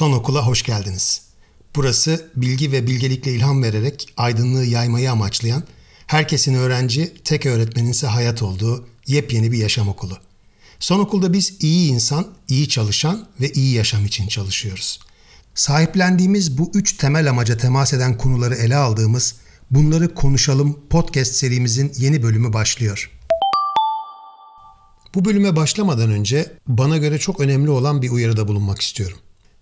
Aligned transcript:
Son 0.00 0.12
okula 0.12 0.46
hoş 0.46 0.62
geldiniz. 0.62 1.22
Burası 1.76 2.30
bilgi 2.36 2.72
ve 2.72 2.86
bilgelikle 2.86 3.34
ilham 3.34 3.62
vererek 3.62 4.12
aydınlığı 4.16 4.64
yaymayı 4.64 5.12
amaçlayan, 5.12 5.62
herkesin 6.06 6.54
öğrenci, 6.54 7.14
tek 7.24 7.46
öğretmenin 7.46 7.90
ise 7.90 8.06
hayat 8.06 8.42
olduğu 8.42 8.86
yepyeni 9.06 9.52
bir 9.52 9.58
yaşam 9.58 9.88
okulu. 9.88 10.18
Son 10.78 11.00
okulda 11.00 11.32
biz 11.32 11.56
iyi 11.60 11.90
insan, 11.92 12.26
iyi 12.48 12.68
çalışan 12.68 13.28
ve 13.40 13.52
iyi 13.52 13.74
yaşam 13.74 14.06
için 14.06 14.28
çalışıyoruz. 14.28 15.00
Sahiplendiğimiz 15.54 16.58
bu 16.58 16.70
üç 16.74 16.96
temel 16.96 17.30
amaca 17.30 17.56
temas 17.56 17.92
eden 17.92 18.18
konuları 18.18 18.54
ele 18.54 18.76
aldığımız 18.76 19.34
Bunları 19.70 20.14
Konuşalım 20.14 20.78
podcast 20.90 21.34
serimizin 21.34 21.92
yeni 21.98 22.22
bölümü 22.22 22.52
başlıyor. 22.52 23.10
Bu 25.14 25.24
bölüme 25.24 25.56
başlamadan 25.56 26.10
önce 26.10 26.52
bana 26.66 26.96
göre 26.96 27.18
çok 27.18 27.40
önemli 27.40 27.70
olan 27.70 28.02
bir 28.02 28.10
uyarıda 28.10 28.48
bulunmak 28.48 28.80
istiyorum. 28.80 29.18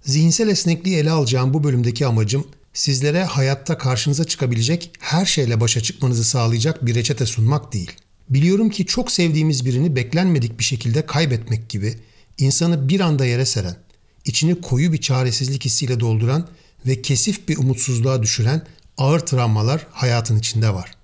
Zihinsel 0.08 0.48
esnekliği 0.48 0.96
ele 0.96 1.10
alacağım 1.10 1.54
bu 1.54 1.64
bölümdeki 1.64 2.06
amacım 2.06 2.46
sizlere 2.72 3.24
hayatta 3.24 3.78
karşınıza 3.78 4.24
çıkabilecek 4.24 4.90
her 5.00 5.26
şeyle 5.26 5.60
başa 5.60 5.80
çıkmanızı 5.80 6.24
sağlayacak 6.24 6.86
bir 6.86 6.94
reçete 6.94 7.26
sunmak 7.26 7.72
değil. 7.72 7.92
Biliyorum 8.30 8.70
ki 8.70 8.86
çok 8.86 9.12
sevdiğimiz 9.12 9.64
birini 9.64 9.96
beklenmedik 9.96 10.58
bir 10.58 10.64
şekilde 10.64 11.06
kaybetmek 11.06 11.68
gibi 11.68 11.94
insanı 12.38 12.88
bir 12.88 13.00
anda 13.00 13.24
yere 13.24 13.46
seren, 13.46 13.76
içini 14.24 14.60
koyu 14.60 14.92
bir 14.92 15.00
çaresizlik 15.00 15.64
hissiyle 15.64 16.00
dolduran 16.00 16.48
ve 16.86 17.02
kesif 17.02 17.48
bir 17.48 17.56
umutsuzluğa 17.56 18.22
düşüren 18.22 18.66
ağır 18.98 19.20
travmalar 19.20 19.86
hayatın 19.90 20.38
içinde 20.38 20.74
var. 20.74 20.94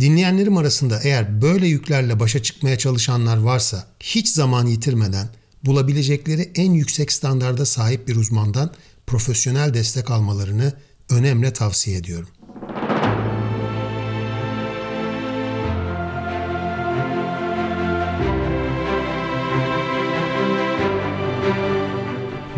Dinleyenlerim 0.00 0.56
arasında 0.56 1.00
eğer 1.02 1.42
böyle 1.42 1.66
yüklerle 1.66 2.20
başa 2.20 2.42
çıkmaya 2.42 2.78
çalışanlar 2.78 3.36
varsa 3.36 3.86
hiç 4.00 4.28
zaman 4.28 4.66
yitirmeden 4.66 5.28
bulabilecekleri 5.68 6.50
en 6.54 6.72
yüksek 6.72 7.12
standarda 7.12 7.66
sahip 7.66 8.08
bir 8.08 8.16
uzmandan 8.16 8.70
profesyonel 9.06 9.74
destek 9.74 10.10
almalarını 10.10 10.72
önemli 11.10 11.52
tavsiye 11.52 11.98
ediyorum. 11.98 12.28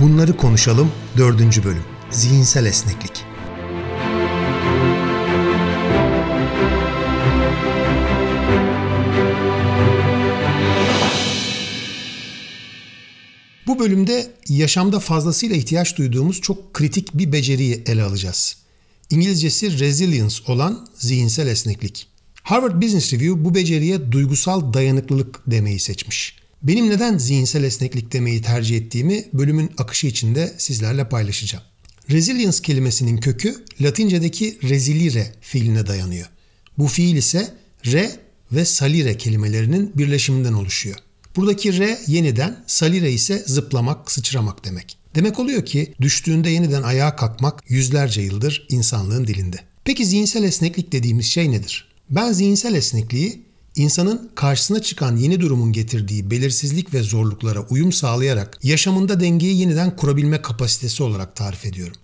Bunları 0.01 0.37
konuşalım 0.37 0.93
4. 1.19 1.65
bölüm. 1.65 1.85
Zihinsel 2.11 2.67
esneklik. 2.67 3.30
Bu 13.71 13.79
bölümde 13.79 14.31
yaşamda 14.49 15.01
fazlasıyla 15.01 15.57
ihtiyaç 15.57 15.99
duyduğumuz 15.99 16.41
çok 16.41 16.75
kritik 16.75 17.15
bir 17.15 17.33
beceriyi 17.33 17.83
ele 17.87 18.03
alacağız. 18.03 18.57
İngilizcesi 19.11 19.79
resilience 19.79 20.35
olan 20.47 20.89
zihinsel 20.99 21.47
esneklik. 21.47 22.07
Harvard 22.43 22.83
Business 22.83 23.13
Review 23.13 23.45
bu 23.45 23.55
beceriye 23.55 24.13
duygusal 24.13 24.73
dayanıklılık 24.73 25.41
demeyi 25.47 25.79
seçmiş. 25.81 26.37
Benim 26.63 26.91
neden 26.91 27.19
zihinsel 27.19 27.65
esneklik 27.65 28.13
demeyi 28.13 28.43
tercih 28.43 28.77
ettiğimi 28.77 29.25
bölümün 29.33 29.71
akışı 29.79 30.07
içinde 30.07 30.55
sizlerle 30.59 31.09
paylaşacağım. 31.09 31.65
Resilience 32.11 32.59
kelimesinin 32.63 33.19
kökü 33.19 33.65
Latince'deki 33.81 34.59
resilire 34.63 35.33
fiiline 35.41 35.87
dayanıyor. 35.87 36.27
Bu 36.79 36.87
fiil 36.87 37.17
ise 37.17 37.55
re 37.87 38.11
ve 38.53 38.65
salire 38.65 39.17
kelimelerinin 39.17 39.93
birleşiminden 39.95 40.53
oluşuyor. 40.53 40.97
Buradaki 41.37 41.79
re 41.79 41.99
yeniden, 42.07 42.65
salire 42.67 43.13
ise 43.13 43.45
zıplamak, 43.47 44.11
sıçramak 44.11 44.65
demek. 44.65 44.97
Demek 45.15 45.39
oluyor 45.39 45.65
ki 45.65 45.95
düştüğünde 46.01 46.51
yeniden 46.51 46.83
ayağa 46.83 47.17
kalkmak 47.17 47.63
yüzlerce 47.69 48.23
yıldır 48.23 48.67
insanlığın 48.69 49.27
dilinde. 49.27 49.57
Peki 49.85 50.07
zihinsel 50.07 50.45
esneklik 50.45 50.93
dediğimiz 50.93 51.27
şey 51.27 51.51
nedir? 51.51 51.89
Ben 52.11 52.33
zihinsel 52.33 52.75
esnekliği 52.75 53.43
insanın 53.77 54.31
karşısına 54.35 54.83
çıkan 54.83 55.17
yeni 55.17 55.41
durumun 55.41 55.73
getirdiği 55.73 56.31
belirsizlik 56.31 56.95
ve 56.95 57.03
zorluklara 57.03 57.61
uyum 57.61 57.93
sağlayarak 57.93 58.59
yaşamında 58.63 59.21
dengeyi 59.21 59.59
yeniden 59.59 59.97
kurabilme 59.97 60.43
kapasitesi 60.43 61.03
olarak 61.03 61.37
tarif 61.37 61.67
ediyorum. 61.67 61.97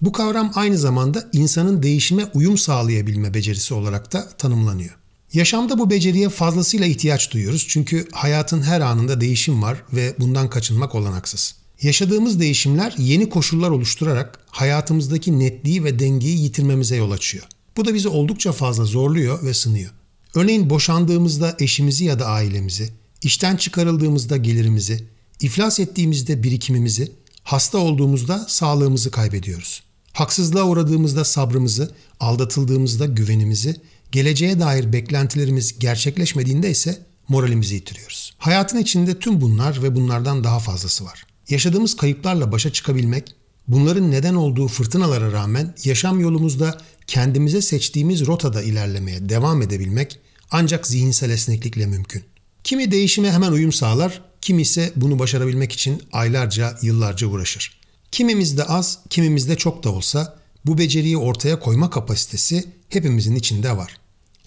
Bu 0.00 0.12
kavram 0.12 0.52
aynı 0.54 0.78
zamanda 0.78 1.28
insanın 1.32 1.82
değişime 1.82 2.26
uyum 2.34 2.58
sağlayabilme 2.58 3.34
becerisi 3.34 3.74
olarak 3.74 4.12
da 4.12 4.28
tanımlanıyor. 4.28 4.99
Yaşamda 5.32 5.78
bu 5.78 5.90
beceriye 5.90 6.28
fazlasıyla 6.28 6.86
ihtiyaç 6.86 7.32
duyuyoruz 7.32 7.66
çünkü 7.68 8.08
hayatın 8.12 8.62
her 8.62 8.80
anında 8.80 9.20
değişim 9.20 9.62
var 9.62 9.82
ve 9.92 10.14
bundan 10.18 10.50
kaçınmak 10.50 10.94
olanaksız. 10.94 11.54
Yaşadığımız 11.82 12.40
değişimler 12.40 12.94
yeni 12.98 13.28
koşullar 13.28 13.70
oluşturarak 13.70 14.38
hayatımızdaki 14.46 15.38
netliği 15.38 15.84
ve 15.84 15.98
dengeyi 15.98 16.42
yitirmemize 16.42 16.96
yol 16.96 17.10
açıyor. 17.10 17.44
Bu 17.76 17.84
da 17.84 17.94
bizi 17.94 18.08
oldukça 18.08 18.52
fazla 18.52 18.84
zorluyor 18.84 19.42
ve 19.42 19.54
sınıyor. 19.54 19.90
Örneğin 20.34 20.70
boşandığımızda 20.70 21.56
eşimizi 21.58 22.04
ya 22.04 22.18
da 22.18 22.26
ailemizi, 22.26 22.88
işten 23.22 23.56
çıkarıldığımızda 23.56 24.36
gelirimizi, 24.36 25.04
iflas 25.40 25.80
ettiğimizde 25.80 26.42
birikimimizi, 26.42 27.12
hasta 27.42 27.78
olduğumuzda 27.78 28.44
sağlığımızı 28.48 29.10
kaybediyoruz. 29.10 29.82
Haksızlığa 30.12 30.64
uğradığımızda 30.64 31.24
sabrımızı, 31.24 31.94
aldatıldığımızda 32.20 33.06
güvenimizi, 33.06 33.76
geleceğe 34.12 34.60
dair 34.60 34.92
beklentilerimiz 34.92 35.78
gerçekleşmediğinde 35.78 36.70
ise 36.70 36.98
moralimizi 37.28 37.74
yitiriyoruz. 37.74 38.34
Hayatın 38.38 38.78
içinde 38.78 39.18
tüm 39.18 39.40
bunlar 39.40 39.82
ve 39.82 39.94
bunlardan 39.96 40.44
daha 40.44 40.58
fazlası 40.58 41.04
var. 41.04 41.26
Yaşadığımız 41.48 41.96
kayıplarla 41.96 42.52
başa 42.52 42.72
çıkabilmek, 42.72 43.34
bunların 43.68 44.10
neden 44.10 44.34
olduğu 44.34 44.68
fırtınalara 44.68 45.32
rağmen 45.32 45.74
yaşam 45.84 46.20
yolumuzda 46.20 46.78
kendimize 47.06 47.62
seçtiğimiz 47.62 48.26
rotada 48.26 48.62
ilerlemeye 48.62 49.28
devam 49.28 49.62
edebilmek 49.62 50.18
ancak 50.50 50.86
zihinsel 50.86 51.30
esneklikle 51.30 51.86
mümkün. 51.86 52.22
Kimi 52.64 52.90
değişime 52.90 53.32
hemen 53.32 53.52
uyum 53.52 53.72
sağlar, 53.72 54.22
kimi 54.40 54.62
ise 54.62 54.92
bunu 54.96 55.18
başarabilmek 55.18 55.72
için 55.72 56.02
aylarca, 56.12 56.78
yıllarca 56.82 57.26
uğraşır. 57.26 57.80
Kimimizde 58.12 58.64
az, 58.64 58.98
kimimizde 59.10 59.56
çok 59.56 59.84
da 59.84 59.90
olsa 59.90 60.38
bu 60.66 60.78
beceriyi 60.78 61.16
ortaya 61.16 61.60
koyma 61.60 61.90
kapasitesi 61.90 62.64
hepimizin 62.88 63.34
içinde 63.36 63.76
var. 63.76 63.99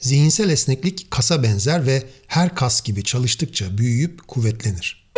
Zihinsel 0.03 0.49
esneklik 0.49 1.11
kasa 1.11 1.43
benzer 1.43 1.85
ve 1.85 2.03
her 2.27 2.55
kas 2.55 2.83
gibi 2.83 3.03
çalıştıkça 3.03 3.77
büyüyüp 3.77 4.27
kuvvetlenir. 4.27 5.09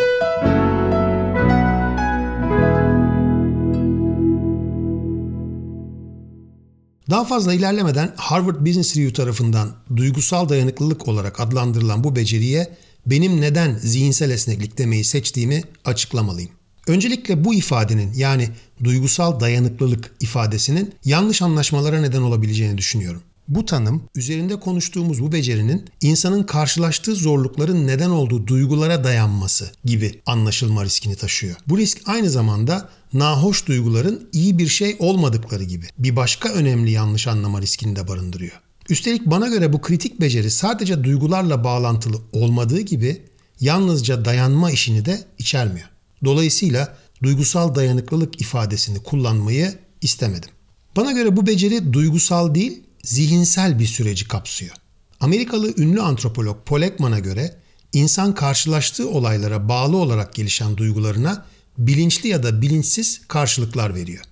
Daha 7.09 7.25
fazla 7.25 7.53
ilerlemeden 7.53 8.13
Harvard 8.15 8.65
Business 8.65 8.97
Review 8.97 9.13
tarafından 9.13 9.75
duygusal 9.95 10.49
dayanıklılık 10.49 11.07
olarak 11.07 11.39
adlandırılan 11.39 12.03
bu 12.03 12.15
beceriye 12.15 12.77
benim 13.05 13.41
neden 13.41 13.77
zihinsel 13.77 14.29
esneklik 14.29 14.77
demeyi 14.77 15.03
seçtiğimi 15.03 15.61
açıklamalıyım. 15.85 16.51
Öncelikle 16.87 17.45
bu 17.45 17.53
ifadenin 17.53 18.13
yani 18.13 18.49
duygusal 18.83 19.39
dayanıklılık 19.39 20.15
ifadesinin 20.19 20.95
yanlış 21.05 21.41
anlaşmalara 21.41 22.01
neden 22.01 22.21
olabileceğini 22.21 22.77
düşünüyorum. 22.77 23.21
Bu 23.47 23.65
tanım, 23.65 24.03
üzerinde 24.15 24.59
konuştuğumuz 24.59 25.21
bu 25.21 25.31
becerinin 25.31 25.85
insanın 26.01 26.43
karşılaştığı 26.43 27.15
zorlukların 27.15 27.87
neden 27.87 28.09
olduğu 28.09 28.47
duygulara 28.47 29.03
dayanması 29.03 29.71
gibi 29.85 30.21
anlaşılma 30.25 30.85
riskini 30.85 31.15
taşıyor. 31.15 31.55
Bu 31.67 31.77
risk 31.77 32.01
aynı 32.05 32.29
zamanda 32.29 32.89
nahoş 33.13 33.67
duyguların 33.67 34.29
iyi 34.33 34.57
bir 34.57 34.67
şey 34.67 34.95
olmadıkları 34.99 35.63
gibi 35.63 35.85
bir 35.99 36.15
başka 36.15 36.49
önemli 36.49 36.91
yanlış 36.91 37.27
anlama 37.27 37.61
riskini 37.61 37.95
de 37.95 38.07
barındırıyor. 38.07 38.61
Üstelik 38.89 39.25
bana 39.25 39.47
göre 39.47 39.73
bu 39.73 39.81
kritik 39.81 40.21
beceri 40.21 40.51
sadece 40.51 41.03
duygularla 41.03 41.63
bağlantılı 41.63 42.17
olmadığı 42.31 42.81
gibi 42.81 43.21
yalnızca 43.59 44.25
dayanma 44.25 44.71
işini 44.71 45.05
de 45.05 45.23
içermiyor. 45.37 45.89
Dolayısıyla 46.25 46.97
duygusal 47.23 47.75
dayanıklılık 47.75 48.41
ifadesini 48.41 49.03
kullanmayı 49.03 49.73
istemedim. 50.01 50.49
Bana 50.95 51.11
göre 51.11 51.37
bu 51.37 51.47
beceri 51.47 51.93
duygusal 51.93 52.55
değil, 52.55 52.83
zihinsel 53.05 53.79
bir 53.79 53.85
süreci 53.85 54.27
kapsıyor. 54.27 54.75
Amerikalı 55.19 55.73
ünlü 55.77 56.01
antropolog 56.01 56.65
Paul 56.65 56.81
Ekman'a 56.81 57.19
göre 57.19 57.55
insan 57.93 58.35
karşılaştığı 58.35 59.09
olaylara 59.09 59.69
bağlı 59.69 59.97
olarak 59.97 60.35
gelişen 60.35 60.77
duygularına 60.77 61.45
bilinçli 61.77 62.29
ya 62.29 62.43
da 62.43 62.61
bilinçsiz 62.61 63.21
karşılıklar 63.27 63.95
veriyor. 63.95 64.23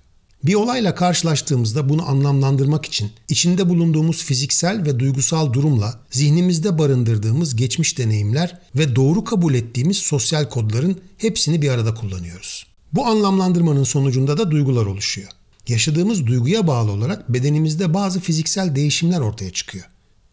Bir 0.43 0.53
olayla 0.53 0.95
karşılaştığımızda 0.95 1.89
bunu 1.89 2.09
anlamlandırmak 2.09 2.85
için 2.85 3.11
içinde 3.29 3.69
bulunduğumuz 3.69 4.23
fiziksel 4.23 4.85
ve 4.85 4.99
duygusal 4.99 5.53
durumla 5.53 5.99
zihnimizde 6.11 6.77
barındırdığımız 6.77 7.55
geçmiş 7.55 7.97
deneyimler 7.97 8.59
ve 8.75 8.95
doğru 8.95 9.23
kabul 9.23 9.53
ettiğimiz 9.53 9.97
sosyal 9.97 10.49
kodların 10.49 11.01
hepsini 11.17 11.61
bir 11.61 11.69
arada 11.69 11.93
kullanıyoruz. 11.93 12.67
Bu 12.93 13.05
anlamlandırmanın 13.05 13.83
sonucunda 13.83 14.37
da 14.37 14.51
duygular 14.51 14.85
oluşuyor. 14.85 15.29
Yaşadığımız 15.67 16.27
duyguya 16.27 16.67
bağlı 16.67 16.91
olarak 16.91 17.33
bedenimizde 17.33 17.93
bazı 17.93 18.19
fiziksel 18.19 18.75
değişimler 18.75 19.19
ortaya 19.19 19.51
çıkıyor. 19.51 19.85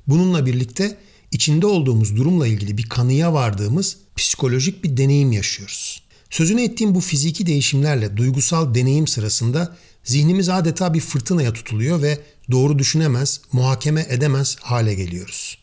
Bununla 0.07 0.47
birlikte 0.47 0.97
içinde 1.31 1.67
olduğumuz 1.67 2.17
durumla 2.17 2.47
ilgili 2.47 2.79
bir 2.79 2.89
kanıya 2.89 3.33
vardığımız 3.33 3.97
psikolojik 4.17 4.85
bir 4.85 4.97
deneyim 4.97 5.33
yaşıyoruz. 5.33 6.03
Sözünü 6.31 6.63
ettiğim 6.63 6.95
bu 6.95 7.01
fiziki 7.01 7.47
değişimlerle 7.47 8.17
duygusal 8.17 8.75
deneyim 8.75 9.07
sırasında 9.07 9.77
zihnimiz 10.05 10.49
adeta 10.49 10.95
bir 10.95 11.01
fırtınaya 11.01 11.53
tutuluyor 11.53 12.03
ve 12.03 12.19
doğru 12.51 12.79
düşünemez, 12.79 13.41
muhakeme 13.53 14.07
edemez 14.09 14.57
hale 14.61 14.95
geliyoruz. 14.95 15.59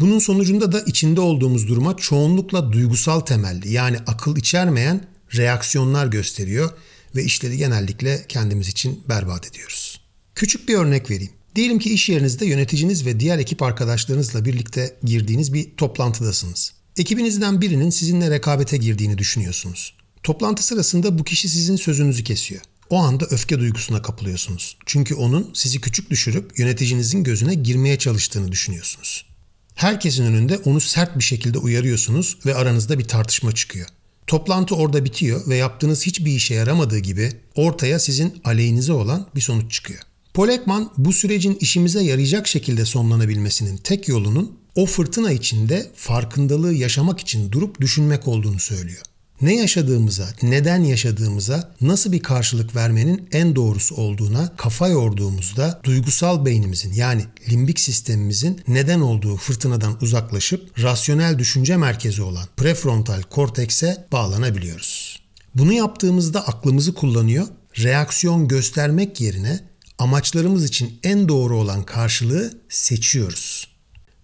Bunun 0.00 0.18
sonucunda 0.18 0.72
da 0.72 0.80
içinde 0.80 1.20
olduğumuz 1.20 1.68
duruma 1.68 1.96
çoğunlukla 1.96 2.72
duygusal 2.72 3.20
temelli 3.20 3.72
yani 3.72 3.98
akıl 4.06 4.36
içermeyen 4.36 5.06
reaksiyonlar 5.36 6.06
gösteriyor 6.06 6.70
ve 7.16 7.24
işleri 7.24 7.56
genellikle 7.56 8.24
kendimiz 8.28 8.68
için 8.68 9.02
berbat 9.08 9.46
ediyoruz. 9.46 10.00
Küçük 10.34 10.68
bir 10.68 10.74
örnek 10.74 11.10
vereyim. 11.10 11.32
Diyelim 11.54 11.78
ki 11.78 11.92
iş 11.92 12.08
yerinizde 12.08 12.46
yöneticiniz 12.46 13.06
ve 13.06 13.20
diğer 13.20 13.38
ekip 13.38 13.62
arkadaşlarınızla 13.62 14.44
birlikte 14.44 14.96
girdiğiniz 15.04 15.52
bir 15.52 15.76
toplantıdasınız. 15.76 16.72
Ekibinizden 16.96 17.60
birinin 17.60 17.90
sizinle 17.90 18.30
rekabete 18.30 18.76
girdiğini 18.76 19.18
düşünüyorsunuz. 19.18 19.94
Toplantı 20.22 20.62
sırasında 20.62 21.18
bu 21.18 21.24
kişi 21.24 21.48
sizin 21.48 21.76
sözünüzü 21.76 22.24
kesiyor. 22.24 22.60
O 22.90 22.96
anda 22.98 23.26
öfke 23.30 23.58
duygusuna 23.58 24.02
kapılıyorsunuz. 24.02 24.76
Çünkü 24.86 25.14
onun 25.14 25.50
sizi 25.54 25.80
küçük 25.80 26.10
düşürüp 26.10 26.58
yöneticinizin 26.58 27.24
gözüne 27.24 27.54
girmeye 27.54 27.98
çalıştığını 27.98 28.52
düşünüyorsunuz. 28.52 29.26
Herkesin 29.74 30.24
önünde 30.24 30.58
onu 30.58 30.80
sert 30.80 31.18
bir 31.18 31.24
şekilde 31.24 31.58
uyarıyorsunuz 31.58 32.38
ve 32.46 32.54
aranızda 32.54 32.98
bir 32.98 33.04
tartışma 33.04 33.52
çıkıyor. 33.52 33.86
Toplantı 34.28 34.74
orada 34.74 35.04
bitiyor 35.04 35.46
ve 35.46 35.56
yaptığınız 35.56 36.06
hiçbir 36.06 36.32
işe 36.32 36.54
yaramadığı 36.54 36.98
gibi 36.98 37.32
ortaya 37.54 37.98
sizin 37.98 38.40
aleyhinize 38.44 38.92
olan 38.92 39.26
bir 39.34 39.40
sonuç 39.40 39.72
çıkıyor. 39.72 40.00
Paul 40.34 40.48
Ekman 40.48 40.90
bu 40.96 41.12
sürecin 41.12 41.58
işimize 41.60 42.02
yarayacak 42.02 42.48
şekilde 42.48 42.84
sonlanabilmesinin 42.84 43.76
tek 43.76 44.08
yolunun 44.08 44.58
o 44.74 44.86
fırtına 44.86 45.32
içinde 45.32 45.90
farkındalığı 45.94 46.74
yaşamak 46.74 47.20
için 47.20 47.52
durup 47.52 47.80
düşünmek 47.80 48.28
olduğunu 48.28 48.58
söylüyor. 48.58 49.02
Ne 49.42 49.56
yaşadığımıza, 49.56 50.28
neden 50.42 50.84
yaşadığımıza, 50.84 51.74
nasıl 51.80 52.12
bir 52.12 52.22
karşılık 52.22 52.76
vermenin 52.76 53.28
en 53.32 53.56
doğrusu 53.56 53.94
olduğuna 53.94 54.56
kafa 54.56 54.88
yorduğumuzda 54.88 55.80
duygusal 55.84 56.44
beynimizin 56.44 56.92
yani 56.92 57.24
limbik 57.48 57.80
sistemimizin 57.80 58.60
neden 58.68 59.00
olduğu 59.00 59.36
fırtınadan 59.36 59.98
uzaklaşıp 60.02 60.82
rasyonel 60.82 61.38
düşünce 61.38 61.76
merkezi 61.76 62.22
olan 62.22 62.46
prefrontal 62.56 63.22
kortekse 63.22 64.06
bağlanabiliyoruz. 64.12 65.22
Bunu 65.54 65.72
yaptığımızda 65.72 66.48
aklımızı 66.48 66.94
kullanıyor, 66.94 67.46
reaksiyon 67.78 68.48
göstermek 68.48 69.20
yerine 69.20 69.60
amaçlarımız 69.98 70.64
için 70.64 70.98
en 71.02 71.28
doğru 71.28 71.56
olan 71.56 71.82
karşılığı 71.82 72.52
seçiyoruz. 72.68 73.68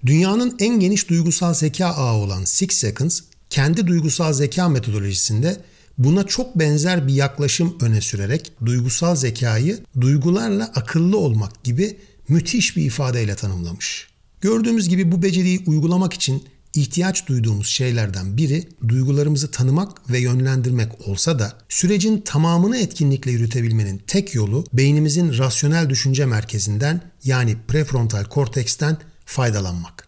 Dünyanın 0.07 0.57
en 0.59 0.81
geniş 0.81 1.09
duygusal 1.09 1.55
zeka 1.55 1.87
ağı 1.87 2.15
olan 2.15 2.45
Six 2.45 2.73
Seconds, 2.73 3.21
kendi 3.55 3.87
duygusal 3.87 4.33
zeka 4.33 4.69
metodolojisinde 4.69 5.57
buna 5.99 6.25
çok 6.25 6.59
benzer 6.59 7.07
bir 7.07 7.15
yaklaşım 7.15 7.77
öne 7.81 8.01
sürerek 8.01 8.53
duygusal 8.67 9.17
zekayı 9.17 9.79
duygularla 10.01 10.65
akıllı 10.65 11.19
olmak 11.19 11.65
gibi 11.65 11.97
müthiş 12.29 12.77
bir 12.77 12.85
ifadeyle 12.85 13.35
tanımlamış. 13.35 14.09
Gördüğümüz 14.41 14.89
gibi 14.89 15.13
bu 15.13 15.23
beceriyi 15.23 15.63
uygulamak 15.67 16.13
için 16.13 16.45
ihtiyaç 16.75 17.27
duyduğumuz 17.27 17.67
şeylerden 17.67 18.37
biri 18.37 18.69
duygularımızı 18.89 19.51
tanımak 19.51 20.11
ve 20.11 20.19
yönlendirmek 20.19 21.09
olsa 21.09 21.39
da 21.39 21.59
sürecin 21.69 22.21
tamamını 22.21 22.79
etkinlikle 22.79 23.31
yürütebilmenin 23.31 24.03
tek 24.07 24.35
yolu 24.35 24.65
beynimizin 24.73 25.39
rasyonel 25.39 25.91
düşünce 25.91 26.27
merkezinden 26.27 27.01
yani 27.25 27.57
prefrontal 27.69 28.25
korteksten 28.25 28.97
faydalanmak. 29.25 30.04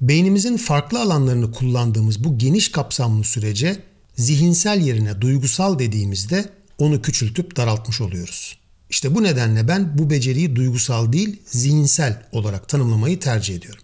Beynimizin 0.00 0.56
farklı 0.56 1.00
alanlarını 1.00 1.52
kullandığımız 1.52 2.24
bu 2.24 2.38
geniş 2.38 2.72
kapsamlı 2.72 3.24
sürece 3.24 3.76
zihinsel 4.16 4.80
yerine 4.80 5.20
duygusal 5.20 5.78
dediğimizde 5.78 6.44
onu 6.78 7.02
küçültüp 7.02 7.56
daraltmış 7.56 8.00
oluyoruz. 8.00 8.58
İşte 8.90 9.14
bu 9.14 9.22
nedenle 9.22 9.68
ben 9.68 9.98
bu 9.98 10.10
beceriyi 10.10 10.56
duygusal 10.56 11.12
değil, 11.12 11.42
zihinsel 11.46 12.22
olarak 12.32 12.68
tanımlamayı 12.68 13.20
tercih 13.20 13.56
ediyorum. 13.56 13.82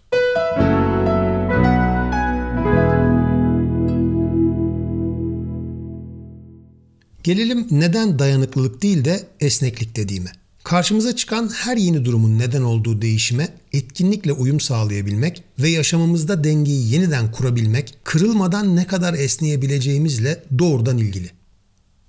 Gelelim 7.23 7.67
neden 7.71 8.19
dayanıklılık 8.19 8.81
değil 8.81 9.05
de 9.05 9.27
esneklik 9.39 9.95
dediğime. 9.95 10.42
Karşımıza 10.63 11.15
çıkan 11.15 11.49
her 11.49 11.77
yeni 11.77 12.05
durumun 12.05 12.39
neden 12.39 12.61
olduğu 12.61 13.01
değişime 13.01 13.49
etkinlikle 13.73 14.33
uyum 14.33 14.59
sağlayabilmek 14.59 15.43
ve 15.59 15.69
yaşamımızda 15.69 16.43
dengeyi 16.43 16.91
yeniden 16.91 17.31
kurabilmek, 17.31 17.97
kırılmadan 18.03 18.75
ne 18.75 18.87
kadar 18.87 19.13
esneyebileceğimizle 19.13 20.43
doğrudan 20.59 20.97
ilgili. 20.97 21.31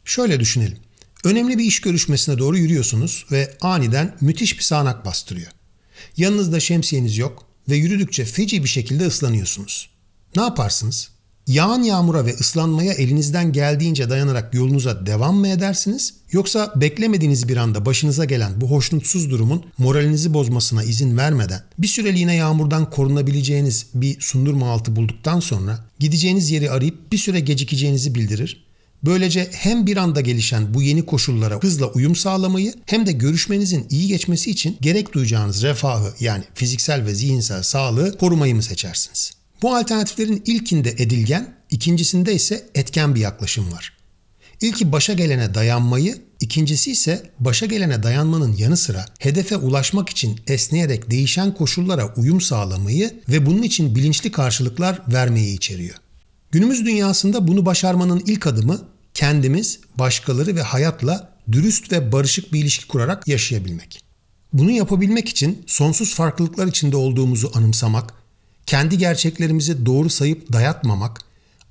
Şöyle 0.04 0.40
düşünelim. 0.40 0.78
Önemli 1.24 1.58
bir 1.58 1.64
iş 1.64 1.80
görüşmesine 1.80 2.38
doğru 2.38 2.58
yürüyorsunuz 2.58 3.26
ve 3.32 3.54
aniden 3.60 4.16
müthiş 4.20 4.58
bir 4.58 4.62
sağanak 4.62 5.04
bastırıyor. 5.04 5.50
Yanınızda 6.16 6.60
şemsiyeniz 6.60 7.18
yok 7.18 7.46
ve 7.68 7.76
yürüdükçe 7.76 8.24
feci 8.24 8.64
bir 8.64 8.68
şekilde 8.68 9.06
ıslanıyorsunuz. 9.06 9.90
Ne 10.36 10.42
yaparsınız? 10.42 11.13
Yağan 11.46 11.82
yağmura 11.82 12.26
ve 12.26 12.34
ıslanmaya 12.34 12.92
elinizden 12.92 13.52
geldiğince 13.52 14.10
dayanarak 14.10 14.54
yolunuza 14.54 15.06
devam 15.06 15.36
mı 15.36 15.48
edersiniz? 15.48 16.14
Yoksa 16.32 16.72
beklemediğiniz 16.76 17.48
bir 17.48 17.56
anda 17.56 17.86
başınıza 17.86 18.24
gelen 18.24 18.60
bu 18.60 18.70
hoşnutsuz 18.70 19.30
durumun 19.30 19.64
moralinizi 19.78 20.34
bozmasına 20.34 20.84
izin 20.84 21.16
vermeden 21.16 21.62
bir 21.78 21.86
süreliğine 21.86 22.34
yağmurdan 22.34 22.90
korunabileceğiniz 22.90 23.86
bir 23.94 24.20
sundurma 24.20 24.70
altı 24.70 24.96
bulduktan 24.96 25.40
sonra 25.40 25.78
gideceğiniz 25.98 26.50
yeri 26.50 26.70
arayıp 26.70 27.12
bir 27.12 27.18
süre 27.18 27.40
gecikeceğinizi 27.40 28.14
bildirir. 28.14 28.64
Böylece 29.02 29.48
hem 29.52 29.86
bir 29.86 29.96
anda 29.96 30.20
gelişen 30.20 30.74
bu 30.74 30.82
yeni 30.82 31.06
koşullara 31.06 31.58
hızla 31.62 31.86
uyum 31.86 32.16
sağlamayı 32.16 32.74
hem 32.86 33.06
de 33.06 33.12
görüşmenizin 33.12 33.86
iyi 33.90 34.08
geçmesi 34.08 34.50
için 34.50 34.76
gerek 34.80 35.12
duyacağınız 35.12 35.62
refahı 35.62 36.14
yani 36.20 36.44
fiziksel 36.54 37.06
ve 37.06 37.14
zihinsel 37.14 37.62
sağlığı 37.62 38.18
korumayı 38.18 38.54
mı 38.54 38.62
seçersiniz? 38.62 39.43
Bu 39.64 39.76
alternatiflerin 39.76 40.42
ilkinde 40.46 40.90
edilgen, 40.90 41.54
ikincisinde 41.70 42.34
ise 42.34 42.66
etken 42.74 43.14
bir 43.14 43.20
yaklaşım 43.20 43.72
var. 43.72 43.92
İlki 44.60 44.92
başa 44.92 45.12
gelene 45.12 45.54
dayanmayı, 45.54 46.18
ikincisi 46.40 46.90
ise 46.90 47.30
başa 47.40 47.66
gelene 47.66 48.02
dayanmanın 48.02 48.56
yanı 48.56 48.76
sıra 48.76 49.06
hedefe 49.18 49.56
ulaşmak 49.56 50.08
için 50.08 50.40
esneyerek 50.46 51.10
değişen 51.10 51.54
koşullara 51.54 52.14
uyum 52.14 52.40
sağlamayı 52.40 53.20
ve 53.28 53.46
bunun 53.46 53.62
için 53.62 53.94
bilinçli 53.94 54.32
karşılıklar 54.32 55.02
vermeyi 55.12 55.56
içeriyor. 55.56 55.96
Günümüz 56.50 56.86
dünyasında 56.86 57.48
bunu 57.48 57.66
başarmanın 57.66 58.22
ilk 58.26 58.46
adımı 58.46 58.88
kendimiz, 59.14 59.80
başkaları 59.98 60.56
ve 60.56 60.62
hayatla 60.62 61.32
dürüst 61.52 61.92
ve 61.92 62.12
barışık 62.12 62.52
bir 62.52 62.60
ilişki 62.60 62.88
kurarak 62.88 63.28
yaşayabilmek. 63.28 64.00
Bunu 64.52 64.70
yapabilmek 64.70 65.28
için 65.28 65.64
sonsuz 65.66 66.14
farklılıklar 66.14 66.66
içinde 66.66 66.96
olduğumuzu 66.96 67.52
anımsamak, 67.54 68.23
kendi 68.66 68.98
gerçeklerimizi 68.98 69.86
doğru 69.86 70.10
sayıp 70.10 70.52
dayatmamak, 70.52 71.20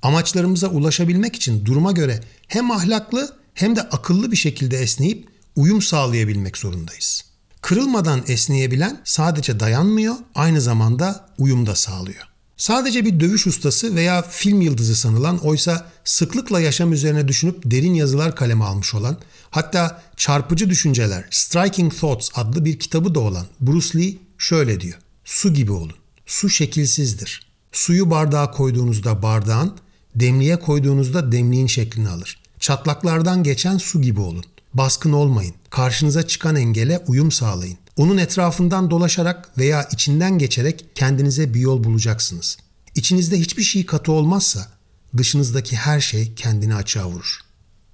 amaçlarımıza 0.02 0.68
ulaşabilmek 0.68 1.36
için 1.36 1.64
duruma 1.64 1.92
göre 1.92 2.20
hem 2.48 2.70
ahlaklı 2.70 3.36
hem 3.54 3.76
de 3.76 3.82
akıllı 3.82 4.32
bir 4.32 4.36
şekilde 4.36 4.78
esneyip 4.78 5.28
uyum 5.56 5.82
sağlayabilmek 5.82 6.56
zorundayız. 6.56 7.24
Kırılmadan 7.60 8.22
esneyebilen 8.28 9.00
sadece 9.04 9.60
dayanmıyor, 9.60 10.14
aynı 10.34 10.60
zamanda 10.60 11.28
uyum 11.38 11.66
da 11.66 11.74
sağlıyor. 11.74 12.28
Sadece 12.56 13.04
bir 13.04 13.20
dövüş 13.20 13.46
ustası 13.46 13.94
veya 13.94 14.22
film 14.22 14.60
yıldızı 14.60 14.96
sanılan 14.96 15.38
oysa 15.38 15.86
sıklıkla 16.04 16.60
yaşam 16.60 16.92
üzerine 16.92 17.28
düşünüp 17.28 17.70
derin 17.70 17.94
yazılar 17.94 18.36
kaleme 18.36 18.64
almış 18.64 18.94
olan, 18.94 19.18
hatta 19.50 20.02
çarpıcı 20.16 20.70
düşünceler 20.70 21.24
Striking 21.30 21.94
Thoughts 21.94 22.30
adlı 22.34 22.64
bir 22.64 22.78
kitabı 22.78 23.14
da 23.14 23.20
olan 23.20 23.46
Bruce 23.60 23.98
Lee 23.98 24.14
şöyle 24.38 24.80
diyor. 24.80 24.98
Su 25.24 25.54
gibi 25.54 25.72
olun. 25.72 26.03
Su 26.26 26.50
şekilsizdir. 26.50 27.46
Suyu 27.72 28.10
bardağa 28.10 28.50
koyduğunuzda 28.50 29.22
bardağın, 29.22 29.76
demliğe 30.14 30.56
koyduğunuzda 30.56 31.32
demliğin 31.32 31.66
şeklini 31.66 32.08
alır. 32.08 32.40
Çatlaklardan 32.60 33.42
geçen 33.42 33.78
su 33.78 34.02
gibi 34.02 34.20
olun. 34.20 34.44
Baskın 34.74 35.12
olmayın. 35.12 35.54
Karşınıza 35.70 36.26
çıkan 36.26 36.56
engele 36.56 37.04
uyum 37.06 37.30
sağlayın. 37.30 37.78
Onun 37.96 38.16
etrafından 38.16 38.90
dolaşarak 38.90 39.58
veya 39.58 39.88
içinden 39.92 40.38
geçerek 40.38 40.86
kendinize 40.94 41.54
bir 41.54 41.60
yol 41.60 41.84
bulacaksınız. 41.84 42.56
İçinizde 42.94 43.40
hiçbir 43.40 43.62
şey 43.62 43.86
katı 43.86 44.12
olmazsa 44.12 44.68
dışınızdaki 45.16 45.76
her 45.76 46.00
şey 46.00 46.34
kendini 46.34 46.74
açığa 46.74 47.08
vurur. 47.08 47.40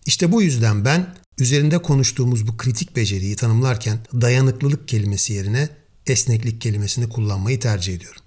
İşte 0.06 0.32
bu 0.32 0.42
yüzden 0.42 0.84
ben 0.84 1.14
üzerinde 1.38 1.82
konuştuğumuz 1.82 2.48
bu 2.48 2.56
kritik 2.56 2.96
beceriyi 2.96 3.36
tanımlarken 3.36 3.98
dayanıklılık 4.20 4.88
kelimesi 4.88 5.32
yerine 5.32 5.68
esneklik 6.10 6.60
kelimesini 6.60 7.08
kullanmayı 7.08 7.60
tercih 7.60 7.94
ediyorum. 7.94 8.22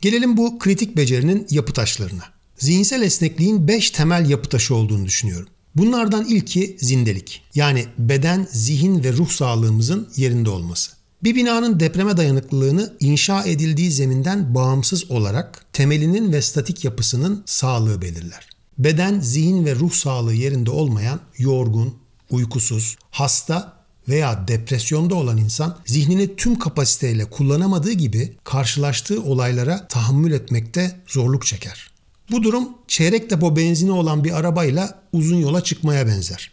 Gelelim 0.00 0.36
bu 0.36 0.58
kritik 0.58 0.96
becerinin 0.96 1.46
yapı 1.50 1.72
taşlarına. 1.72 2.24
Zihinsel 2.58 3.02
esnekliğin 3.02 3.68
5 3.68 3.90
temel 3.90 4.30
yapı 4.30 4.48
taşı 4.48 4.74
olduğunu 4.74 5.06
düşünüyorum. 5.06 5.48
Bunlardan 5.74 6.24
ilki 6.24 6.76
zindelik. 6.80 7.42
Yani 7.54 7.84
beden, 7.98 8.48
zihin 8.50 9.04
ve 9.04 9.12
ruh 9.12 9.30
sağlığımızın 9.30 10.08
yerinde 10.16 10.50
olması. 10.50 10.92
Bir 11.22 11.34
binanın 11.34 11.80
depreme 11.80 12.16
dayanıklılığını 12.16 12.96
inşa 13.00 13.44
edildiği 13.44 13.90
zeminden 13.90 14.54
bağımsız 14.54 15.10
olarak 15.10 15.66
temelinin 15.72 16.32
ve 16.32 16.42
statik 16.42 16.84
yapısının 16.84 17.42
sağlığı 17.46 18.02
belirler. 18.02 18.55
Beden, 18.78 19.20
zihin 19.20 19.64
ve 19.64 19.74
ruh 19.74 19.92
sağlığı 19.92 20.34
yerinde 20.34 20.70
olmayan 20.70 21.20
yorgun, 21.38 21.94
uykusuz, 22.30 22.96
hasta 23.10 23.76
veya 24.08 24.48
depresyonda 24.48 25.14
olan 25.14 25.36
insan 25.36 25.78
zihnini 25.86 26.36
tüm 26.36 26.58
kapasiteyle 26.58 27.24
kullanamadığı 27.24 27.92
gibi 27.92 28.36
karşılaştığı 28.44 29.22
olaylara 29.22 29.88
tahammül 29.88 30.32
etmekte 30.32 31.00
zorluk 31.06 31.46
çeker. 31.46 31.90
Bu 32.30 32.42
durum 32.42 32.68
çeyrek 32.88 33.30
depo 33.30 33.56
benzini 33.56 33.90
olan 33.90 34.24
bir 34.24 34.32
arabayla 34.32 35.02
uzun 35.12 35.36
yola 35.36 35.64
çıkmaya 35.64 36.06
benzer. 36.06 36.50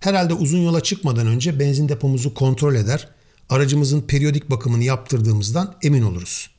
Herhalde 0.00 0.34
uzun 0.34 0.58
yola 0.58 0.82
çıkmadan 0.82 1.26
önce 1.26 1.60
benzin 1.60 1.88
depomuzu 1.88 2.34
kontrol 2.34 2.74
eder, 2.74 3.08
aracımızın 3.48 4.00
periyodik 4.00 4.50
bakımını 4.50 4.84
yaptırdığımızdan 4.84 5.74
emin 5.82 6.02
oluruz. 6.02 6.50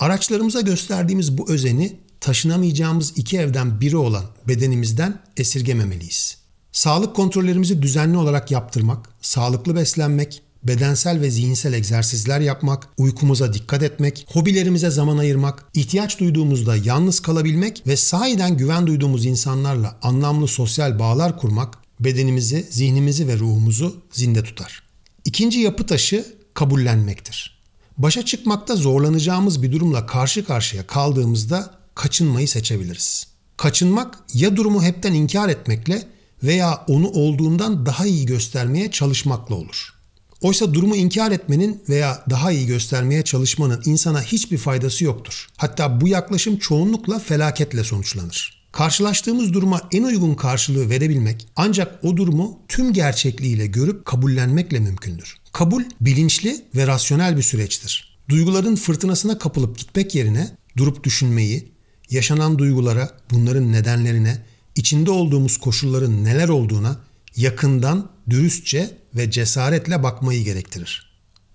Araçlarımıza 0.00 0.60
gösterdiğimiz 0.60 1.38
bu 1.38 1.50
özeni 1.50 1.96
taşınamayacağımız 2.20 3.12
iki 3.16 3.38
evden 3.38 3.80
biri 3.80 3.96
olan 3.96 4.24
bedenimizden 4.48 5.20
esirgememeliyiz. 5.36 6.38
Sağlık 6.72 7.16
kontrollerimizi 7.16 7.82
düzenli 7.82 8.18
olarak 8.18 8.50
yaptırmak, 8.50 9.08
sağlıklı 9.20 9.76
beslenmek, 9.76 10.42
bedensel 10.62 11.20
ve 11.20 11.30
zihinsel 11.30 11.72
egzersizler 11.72 12.40
yapmak, 12.40 12.88
uykumuza 12.98 13.52
dikkat 13.52 13.82
etmek, 13.82 14.26
hobilerimize 14.28 14.90
zaman 14.90 15.18
ayırmak, 15.18 15.64
ihtiyaç 15.74 16.20
duyduğumuzda 16.20 16.76
yalnız 16.76 17.20
kalabilmek 17.20 17.86
ve 17.86 17.96
sahiden 17.96 18.56
güven 18.56 18.86
duyduğumuz 18.86 19.24
insanlarla 19.26 19.98
anlamlı 20.02 20.48
sosyal 20.48 20.98
bağlar 20.98 21.38
kurmak 21.38 21.78
bedenimizi, 22.00 22.66
zihnimizi 22.70 23.28
ve 23.28 23.38
ruhumuzu 23.38 24.02
zinde 24.12 24.42
tutar. 24.42 24.82
İkinci 25.24 25.58
yapı 25.58 25.86
taşı 25.86 26.26
kabullenmektir. 26.54 27.56
Başa 27.98 28.24
çıkmakta 28.24 28.76
zorlanacağımız 28.76 29.62
bir 29.62 29.72
durumla 29.72 30.06
karşı 30.06 30.44
karşıya 30.44 30.86
kaldığımızda 30.86 31.74
kaçınmayı 31.96 32.48
seçebiliriz. 32.48 33.26
Kaçınmak 33.56 34.18
ya 34.34 34.56
durumu 34.56 34.82
hepten 34.82 35.12
inkar 35.12 35.48
etmekle 35.48 36.02
veya 36.42 36.84
onu 36.88 37.08
olduğundan 37.08 37.86
daha 37.86 38.06
iyi 38.06 38.26
göstermeye 38.26 38.90
çalışmakla 38.90 39.54
olur. 39.54 39.92
Oysa 40.40 40.74
durumu 40.74 40.96
inkar 40.96 41.32
etmenin 41.32 41.82
veya 41.88 42.24
daha 42.30 42.52
iyi 42.52 42.66
göstermeye 42.66 43.22
çalışmanın 43.22 43.82
insana 43.84 44.22
hiçbir 44.22 44.58
faydası 44.58 45.04
yoktur. 45.04 45.48
Hatta 45.56 46.00
bu 46.00 46.08
yaklaşım 46.08 46.58
çoğunlukla 46.58 47.18
felaketle 47.18 47.84
sonuçlanır. 47.84 48.66
Karşılaştığımız 48.72 49.52
duruma 49.52 49.80
en 49.92 50.02
uygun 50.02 50.34
karşılığı 50.34 50.90
verebilmek 50.90 51.46
ancak 51.56 52.04
o 52.04 52.16
durumu 52.16 52.58
tüm 52.68 52.92
gerçekliğiyle 52.92 53.66
görüp 53.66 54.04
kabullenmekle 54.04 54.80
mümkündür. 54.80 55.36
Kabul 55.52 55.82
bilinçli 56.00 56.64
ve 56.74 56.86
rasyonel 56.86 57.36
bir 57.36 57.42
süreçtir. 57.42 58.18
Duyguların 58.28 58.76
fırtınasına 58.76 59.38
kapılıp 59.38 59.78
gitmek 59.78 60.14
yerine 60.14 60.50
durup 60.76 61.04
düşünmeyi, 61.04 61.75
yaşanan 62.10 62.58
duygulara, 62.58 63.10
bunların 63.30 63.72
nedenlerine, 63.72 64.38
içinde 64.74 65.10
olduğumuz 65.10 65.56
koşulların 65.56 66.24
neler 66.24 66.48
olduğuna 66.48 66.96
yakından, 67.36 68.10
dürüstçe 68.30 68.90
ve 69.14 69.30
cesaretle 69.30 70.02
bakmayı 70.02 70.44
gerektirir. 70.44 71.06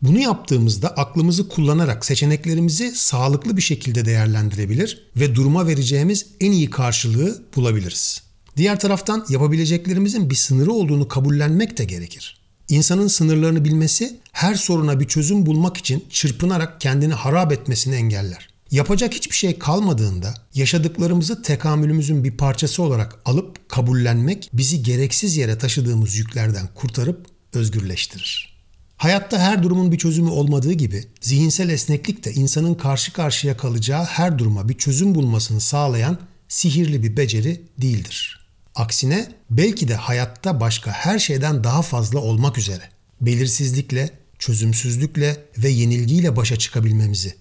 Bunu 0.01 0.19
yaptığımızda 0.19 0.89
aklımızı 0.89 1.49
kullanarak 1.49 2.05
seçeneklerimizi 2.05 2.91
sağlıklı 2.95 3.57
bir 3.57 3.61
şekilde 3.61 4.05
değerlendirebilir 4.05 5.09
ve 5.15 5.35
duruma 5.35 5.67
vereceğimiz 5.67 6.25
en 6.39 6.51
iyi 6.51 6.69
karşılığı 6.69 7.43
bulabiliriz. 7.55 8.21
Diğer 8.57 8.79
taraftan 8.79 9.25
yapabileceklerimizin 9.29 10.29
bir 10.29 10.35
sınırı 10.35 10.71
olduğunu 10.71 11.07
kabullenmek 11.07 11.77
de 11.77 11.85
gerekir. 11.85 12.41
İnsanın 12.69 13.07
sınırlarını 13.07 13.65
bilmesi 13.65 14.19
her 14.31 14.55
soruna 14.55 14.99
bir 14.99 15.07
çözüm 15.07 15.45
bulmak 15.45 15.77
için 15.77 16.05
çırpınarak 16.09 16.81
kendini 16.81 17.13
harap 17.13 17.51
etmesini 17.51 17.95
engeller. 17.95 18.49
Yapacak 18.71 19.13
hiçbir 19.13 19.35
şey 19.35 19.59
kalmadığında 19.59 20.33
yaşadıklarımızı 20.53 21.41
tekamülümüzün 21.41 22.23
bir 22.23 22.37
parçası 22.37 22.83
olarak 22.83 23.19
alıp 23.25 23.69
kabullenmek 23.69 24.49
bizi 24.53 24.83
gereksiz 24.83 25.37
yere 25.37 25.57
taşıdığımız 25.57 26.15
yüklerden 26.15 26.69
kurtarıp 26.75 27.25
özgürleştirir. 27.53 28.61
Hayatta 28.97 29.39
her 29.39 29.63
durumun 29.63 29.91
bir 29.91 29.97
çözümü 29.97 30.29
olmadığı 30.29 30.73
gibi 30.73 31.03
zihinsel 31.21 31.69
esneklik 31.69 32.25
de 32.25 32.33
insanın 32.33 32.73
karşı 32.73 33.13
karşıya 33.13 33.57
kalacağı 33.57 34.03
her 34.03 34.39
duruma 34.39 34.69
bir 34.69 34.77
çözüm 34.77 35.15
bulmasını 35.15 35.61
sağlayan 35.61 36.17
sihirli 36.47 37.03
bir 37.03 37.17
beceri 37.17 37.61
değildir. 37.77 38.47
Aksine 38.75 39.31
belki 39.49 39.87
de 39.87 39.95
hayatta 39.95 40.59
başka 40.59 40.91
her 40.91 41.19
şeyden 41.19 41.63
daha 41.63 41.81
fazla 41.81 42.19
olmak 42.19 42.57
üzere 42.57 42.83
belirsizlikle, 43.21 44.09
çözümsüzlükle 44.39 45.37
ve 45.57 45.69
yenilgiyle 45.69 46.35
başa 46.35 46.55
çıkabilmemizi, 46.55 47.40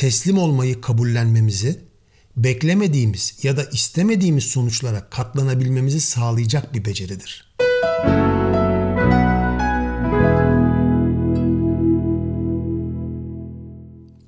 teslim 0.00 0.38
olmayı 0.38 0.80
kabullenmemizi, 0.80 1.80
beklemediğimiz 2.36 3.34
ya 3.42 3.56
da 3.56 3.64
istemediğimiz 3.64 4.44
sonuçlara 4.44 5.10
katlanabilmemizi 5.10 6.00
sağlayacak 6.00 6.74
bir 6.74 6.84
beceridir. 6.84 7.54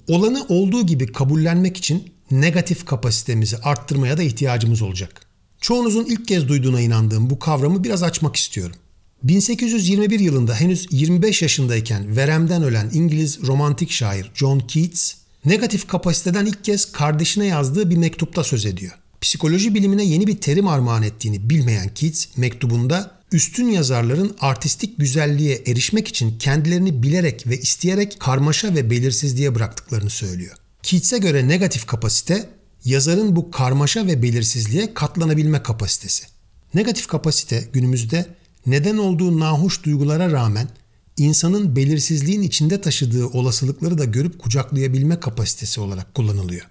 Olanı 0.09 0.47
olduğu 0.49 0.87
gibi 0.87 1.07
kabullenmek 1.13 1.77
için 1.77 2.13
negatif 2.31 2.87
kapasitemizi 2.87 3.57
arttırmaya 3.57 4.19
da 4.19 4.23
ihtiyacımız 4.23 4.83
olacak. 4.83 5.27
Çoğunuzun 5.61 6.05
ilk 6.05 6.29
kez 6.29 6.49
duyduğuna 6.49 6.81
inandığım 6.81 7.31
bu 7.31 7.39
kavramı 7.39 7.85
biraz 7.85 8.03
açmak 8.03 8.37
istiyorum. 8.37 8.77
1821 9.23 10.21
yılında 10.21 10.55
henüz 10.55 10.87
25 10.91 11.43
yaşındayken 11.43 12.17
veremden 12.17 12.63
ölen 12.63 12.91
İngiliz 12.93 13.43
romantik 13.43 13.91
şair 13.91 14.31
John 14.35 14.59
Keats, 14.59 15.22
negatif 15.45 15.89
kapasiteden 15.89 16.47
ilk 16.47 16.65
kez 16.65 16.93
kardeşine 16.93 17.47
yazdığı 17.47 17.91
bir 17.91 17.97
mektupta 17.97 18.45
söz 18.45 18.67
ediyor. 18.67 18.93
Psikoloji 19.21 19.75
bilimine 19.75 20.05
yeni 20.05 20.27
bir 20.27 20.41
terim 20.41 20.69
armağan 20.69 21.03
ettiğini 21.03 21.51
bilmeyen 21.51 21.89
Keats 21.95 22.27
mektubunda 22.37 23.23
üstün 23.33 23.69
yazarların 23.69 24.37
artistik 24.41 24.99
güzelliğe 24.99 25.63
erişmek 25.67 26.09
için 26.09 26.39
kendilerini 26.39 27.03
bilerek 27.03 27.47
ve 27.47 27.59
isteyerek 27.59 28.21
karmaşa 28.21 28.75
ve 28.75 28.91
belirsizliğe 28.91 29.55
bıraktıklarını 29.55 30.11
söylüyor. 30.11 30.57
Keats'e 30.83 31.19
göre 31.19 31.49
negatif 31.49 31.87
kapasite 31.87 32.49
yazarın 32.85 33.37
bu 33.37 33.51
karmaşa 33.51 34.07
ve 34.07 34.23
belirsizliğe 34.23 34.95
katlanabilme 34.95 35.63
kapasitesi. 35.63 36.27
Negatif 36.75 37.07
kapasite 37.07 37.65
günümüzde 37.73 38.27
neden 38.67 38.97
olduğu 38.97 39.41
nahoş 39.41 39.83
duygulara 39.83 40.33
rağmen 40.33 40.69
insanın 41.17 41.77
belirsizliğin 41.77 42.43
içinde 42.43 42.81
taşıdığı 42.81 43.27
olasılıkları 43.27 43.99
da 43.99 44.05
görüp 44.05 44.39
kucaklayabilme 44.39 45.21
kapasitesi 45.21 45.81
olarak 45.81 46.15
kullanılıyor. 46.15 46.67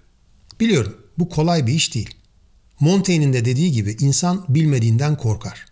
Biliyorum 0.60 0.96
bu 1.18 1.28
kolay 1.28 1.66
bir 1.66 1.72
iş 1.72 1.94
değil. 1.94 2.10
Montaigne'in 2.80 3.32
de 3.32 3.44
dediği 3.44 3.72
gibi 3.72 3.96
insan 4.00 4.44
bilmediğinden 4.48 5.16
korkar. 5.16 5.66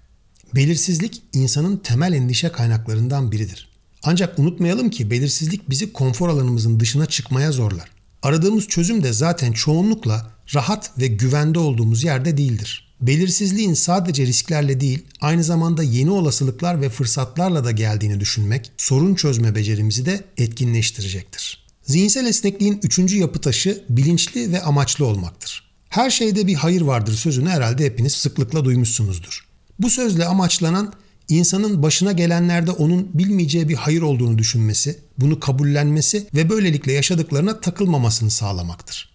Belirsizlik 0.54 1.22
insanın 1.32 1.76
temel 1.76 2.12
endişe 2.12 2.52
kaynaklarından 2.52 3.32
biridir. 3.32 3.68
Ancak 4.02 4.38
unutmayalım 4.38 4.90
ki 4.90 5.10
belirsizlik 5.10 5.70
bizi 5.70 5.92
konfor 5.92 6.28
alanımızın 6.28 6.80
dışına 6.80 7.06
çıkmaya 7.06 7.52
zorlar. 7.52 7.90
Aradığımız 8.22 8.66
çözüm 8.66 9.02
de 9.02 9.12
zaten 9.12 9.52
çoğunlukla 9.52 10.30
rahat 10.54 10.98
ve 10.98 11.06
güvende 11.06 11.58
olduğumuz 11.58 12.04
yerde 12.04 12.36
değildir. 12.36 12.89
Belirsizliğin 13.00 13.74
sadece 13.74 14.26
risklerle 14.26 14.80
değil, 14.80 15.04
aynı 15.20 15.44
zamanda 15.44 15.82
yeni 15.82 16.10
olasılıklar 16.10 16.80
ve 16.80 16.88
fırsatlarla 16.88 17.64
da 17.64 17.70
geldiğini 17.70 18.20
düşünmek, 18.20 18.72
sorun 18.76 19.14
çözme 19.14 19.54
becerimizi 19.54 20.06
de 20.06 20.24
etkinleştirecektir. 20.36 21.64
Zihinsel 21.82 22.26
esnekliğin 22.26 22.80
üçüncü 22.82 23.18
yapı 23.18 23.40
taşı 23.40 23.84
bilinçli 23.88 24.52
ve 24.52 24.62
amaçlı 24.62 25.06
olmaktır. 25.06 25.70
Her 25.88 26.10
şeyde 26.10 26.46
bir 26.46 26.54
hayır 26.54 26.80
vardır 26.80 27.12
sözünü 27.12 27.48
herhalde 27.48 27.84
hepiniz 27.84 28.12
sıklıkla 28.12 28.64
duymuşsunuzdur. 28.64 29.46
Bu 29.78 29.90
sözle 29.90 30.26
amaçlanan 30.26 30.92
insanın 31.28 31.82
başına 31.82 32.12
gelenlerde 32.12 32.70
onun 32.70 33.08
bilmeyeceği 33.14 33.68
bir 33.68 33.74
hayır 33.74 34.02
olduğunu 34.02 34.38
düşünmesi, 34.38 34.98
bunu 35.18 35.40
kabullenmesi 35.40 36.26
ve 36.34 36.50
böylelikle 36.50 36.92
yaşadıklarına 36.92 37.60
takılmamasını 37.60 38.30
sağlamaktır. 38.30 39.10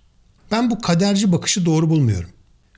Ben 0.51 0.69
bu 0.69 0.81
kaderci 0.81 1.31
bakışı 1.31 1.65
doğru 1.65 1.89
bulmuyorum. 1.89 2.29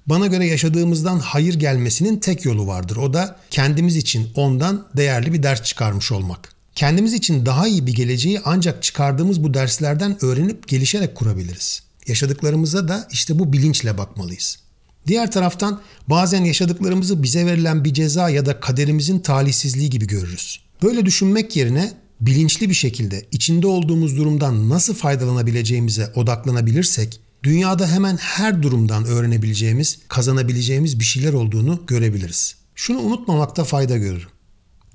Bana 0.08 0.28
göre 0.28 0.46
yaşadığımızdan 0.46 1.20
hayır 1.20 1.54
gelmesinin 1.54 2.18
tek 2.18 2.46
yolu 2.46 2.68
vardır. 2.68 2.98
O 2.98 3.14
da 3.14 3.36
kendimiz 3.52 3.96
için 3.96 4.30
ondan 4.36 4.88
değerli 4.98 5.34
bir 5.34 5.44
ders 5.44 5.64
çıkarmış 5.64 6.12
olmak. 6.12 6.54
Kendimiz 6.76 7.14
için 7.14 7.46
daha 7.46 7.68
iyi 7.68 7.88
bir 7.88 7.94
geleceği 7.94 8.42
ancak 8.46 8.84
çıkardığımız 8.84 9.44
bu 9.44 9.54
derslerden 9.54 10.26
öğrenip 10.26 10.68
gelişerek 10.68 11.16
kurabiliriz. 11.16 11.84
Yaşadıklarımıza 12.08 12.88
da 12.88 13.08
işte 13.12 13.40
bu 13.40 13.54
bilinçle 13.54 13.98
bakmalıyız. 13.98 14.60
Diğer 15.08 15.32
taraftan 15.32 15.82
bazen 16.08 16.44
yaşadıklarımızı 16.44 17.24
bize 17.24 17.46
verilen 17.46 17.84
bir 17.84 17.94
ceza 17.94 18.30
ya 18.30 18.46
da 18.46 18.60
kaderimizin 18.60 19.20
talihsizliği 19.20 19.90
gibi 19.90 20.08
görürüz. 20.08 20.60
Böyle 20.84 21.06
düşünmek 21.06 21.56
yerine 21.56 21.92
bilinçli 22.22 22.70
bir 22.70 22.74
şekilde 22.74 23.26
içinde 23.32 23.68
olduğumuz 23.68 24.18
durumdan 24.18 24.70
nasıl 24.70 24.94
faydalanabileceğimize 24.94 26.12
odaklanabilirsek 26.16 27.20
dünyada 27.44 27.88
hemen 27.88 28.18
her 28.18 28.64
durumdan 28.64 29.06
öğrenebileceğimiz, 29.06 30.00
kazanabileceğimiz 30.08 31.00
bir 31.00 31.06
şeyler 31.06 31.34
olduğunu 31.34 31.86
görebiliriz. 31.88 32.56
Şunu 32.76 33.00
unutmamakta 33.00 33.64
fayda 33.64 33.98
görürüm. 33.98 34.30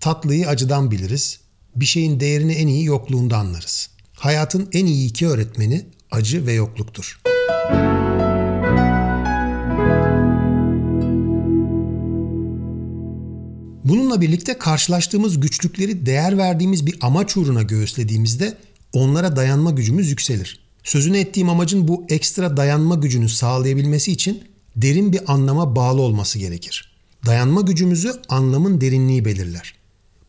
Tatlıyı 0.00 0.48
acıdan 0.48 0.90
biliriz, 0.90 1.40
bir 1.76 1.84
şeyin 1.86 2.20
değerini 2.20 2.52
en 2.52 2.66
iyi 2.66 2.84
yokluğunda 2.84 3.36
anlarız. 3.36 3.90
hayatın 4.12 4.68
en 4.72 4.86
iyi 4.86 5.08
iki 5.08 5.28
öğretmeni 5.28 5.86
acı 6.10 6.46
ve 6.46 6.52
yokluktur. 6.52 7.20
Bununla 13.84 14.20
birlikte 14.20 14.58
karşılaştığımız 14.58 15.40
güçlükleri 15.40 16.06
değer 16.06 16.38
verdiğimiz 16.38 16.86
bir 16.86 16.94
amaç 17.00 17.36
uğruna 17.36 17.62
göğüslediğimizde 17.62 18.58
onlara 18.92 19.36
dayanma 19.36 19.70
gücümüz 19.70 20.10
yükselir. 20.10 20.61
Sözünü 20.84 21.18
ettiğim 21.18 21.48
amacın 21.48 21.88
bu 21.88 22.04
ekstra 22.08 22.56
dayanma 22.56 22.94
gücünü 22.94 23.28
sağlayabilmesi 23.28 24.12
için 24.12 24.42
derin 24.76 25.12
bir 25.12 25.32
anlama 25.32 25.76
bağlı 25.76 26.00
olması 26.00 26.38
gerekir. 26.38 26.92
Dayanma 27.26 27.60
gücümüzü 27.60 28.12
anlamın 28.28 28.80
derinliği 28.80 29.24
belirler. 29.24 29.74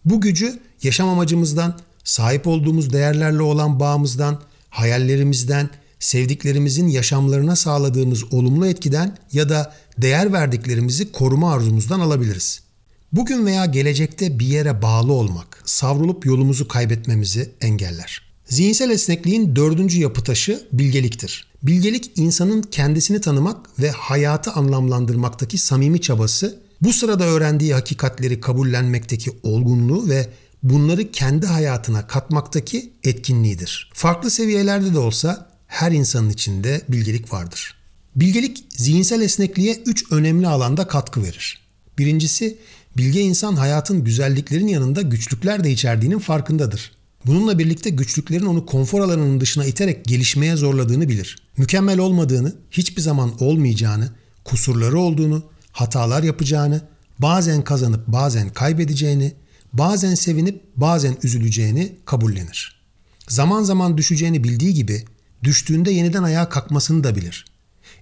Bu 0.05 0.22
gücü 0.22 0.60
yaşam 0.83 1.10
amacımızdan, 1.10 1.79
sahip 2.03 2.48
olduğumuz 2.48 2.93
değerlerle 2.93 3.41
olan 3.41 3.79
bağımızdan, 3.79 4.41
hayallerimizden, 4.69 5.69
sevdiklerimizin 6.00 6.88
yaşamlarına 6.88 7.55
sağladığımız 7.55 8.33
olumlu 8.33 8.67
etkiden 8.67 9.17
ya 9.31 9.50
da 9.50 9.74
değer 9.98 10.33
verdiklerimizi 10.33 11.12
koruma 11.12 11.53
arzumuzdan 11.53 12.00
alabiliriz. 12.00 12.63
Bugün 13.12 13.45
veya 13.45 13.65
gelecekte 13.65 14.39
bir 14.39 14.45
yere 14.45 14.81
bağlı 14.81 15.13
olmak, 15.13 15.62
savrulup 15.65 16.25
yolumuzu 16.25 16.67
kaybetmemizi 16.67 17.51
engeller. 17.62 18.33
Zihinsel 18.46 18.90
esnekliğin 18.90 19.56
dördüncü 19.56 20.00
yapı 20.00 20.24
taşı 20.24 20.68
bilgeliktir. 20.72 21.48
Bilgelik 21.64 22.12
insanın 22.16 22.62
kendisini 22.62 23.22
tanımak 23.22 23.80
ve 23.80 23.92
hayatı 23.92 24.52
anlamlandırmaktaki 24.52 25.58
samimi 25.58 26.02
çabası, 26.02 26.60
bu 26.82 26.94
sırada 26.94 27.24
öğrendiği 27.24 27.74
hakikatleri 27.74 28.40
kabullenmekteki 28.40 29.32
olgunluğu 29.44 30.10
ve 30.10 30.30
bunları 30.64 31.12
kendi 31.12 31.46
hayatına 31.46 32.08
katmaktaki 32.08 32.94
etkinliğidir. 33.04 33.92
Farklı 33.94 34.32
seviyelerde 34.32 34.94
de 34.94 35.00
olsa 35.00 35.50
her 35.68 35.92
insanın 35.92 36.30
içinde 36.30 36.82
bilgelik 36.90 37.34
vardır. 37.34 37.76
Bilgelik 38.16 38.66
zihinsel 38.70 39.22
esnekliğe 39.22 39.84
üç 39.86 40.12
önemli 40.12 40.48
alanda 40.48 40.88
katkı 40.88 41.24
verir. 41.24 41.60
Birincisi, 41.98 42.58
bilge 42.98 43.22
insan 43.22 43.56
hayatın 43.56 44.04
güzelliklerin 44.04 44.68
yanında 44.68 45.02
güçlükler 45.02 45.64
de 45.64 45.72
içerdiğinin 45.72 46.20
farkındadır. 46.20 46.92
Bununla 47.25 47.60
birlikte 47.60 47.89
güçlüklerin 47.89 48.46
onu 48.46 48.65
konfor 48.65 49.01
alanının 49.01 49.42
dışına 49.42 49.65
iterek 49.65 50.06
gelişmeye 50.06 50.56
zorladığını 50.56 51.10
bilir. 51.10 51.38
Mükemmel 51.58 52.00
olmadığını, 52.00 52.56
hiçbir 52.72 53.01
zaman 53.01 53.44
olmayacağını, 53.44 54.10
kusurları 54.44 55.00
olduğunu, 55.00 55.44
hatalar 55.72 56.24
yapacağını, 56.24 56.82
bazen 57.20 57.63
kazanıp 57.63 58.08
bazen 58.08 58.50
kaybedeceğini, 58.50 59.34
bazen 59.74 60.15
sevinip 60.15 60.63
bazen 60.75 61.18
üzüleceğini 61.24 61.96
kabullenir. 62.06 62.82
Zaman 63.27 63.63
zaman 63.63 63.98
düşeceğini 63.98 64.44
bildiği 64.44 64.74
gibi 64.74 65.06
düştüğünde 65.44 65.92
yeniden 65.92 66.24
ayağa 66.24 66.50
kalkmasını 66.50 67.03
da 67.03 67.15
bilir. 67.15 67.46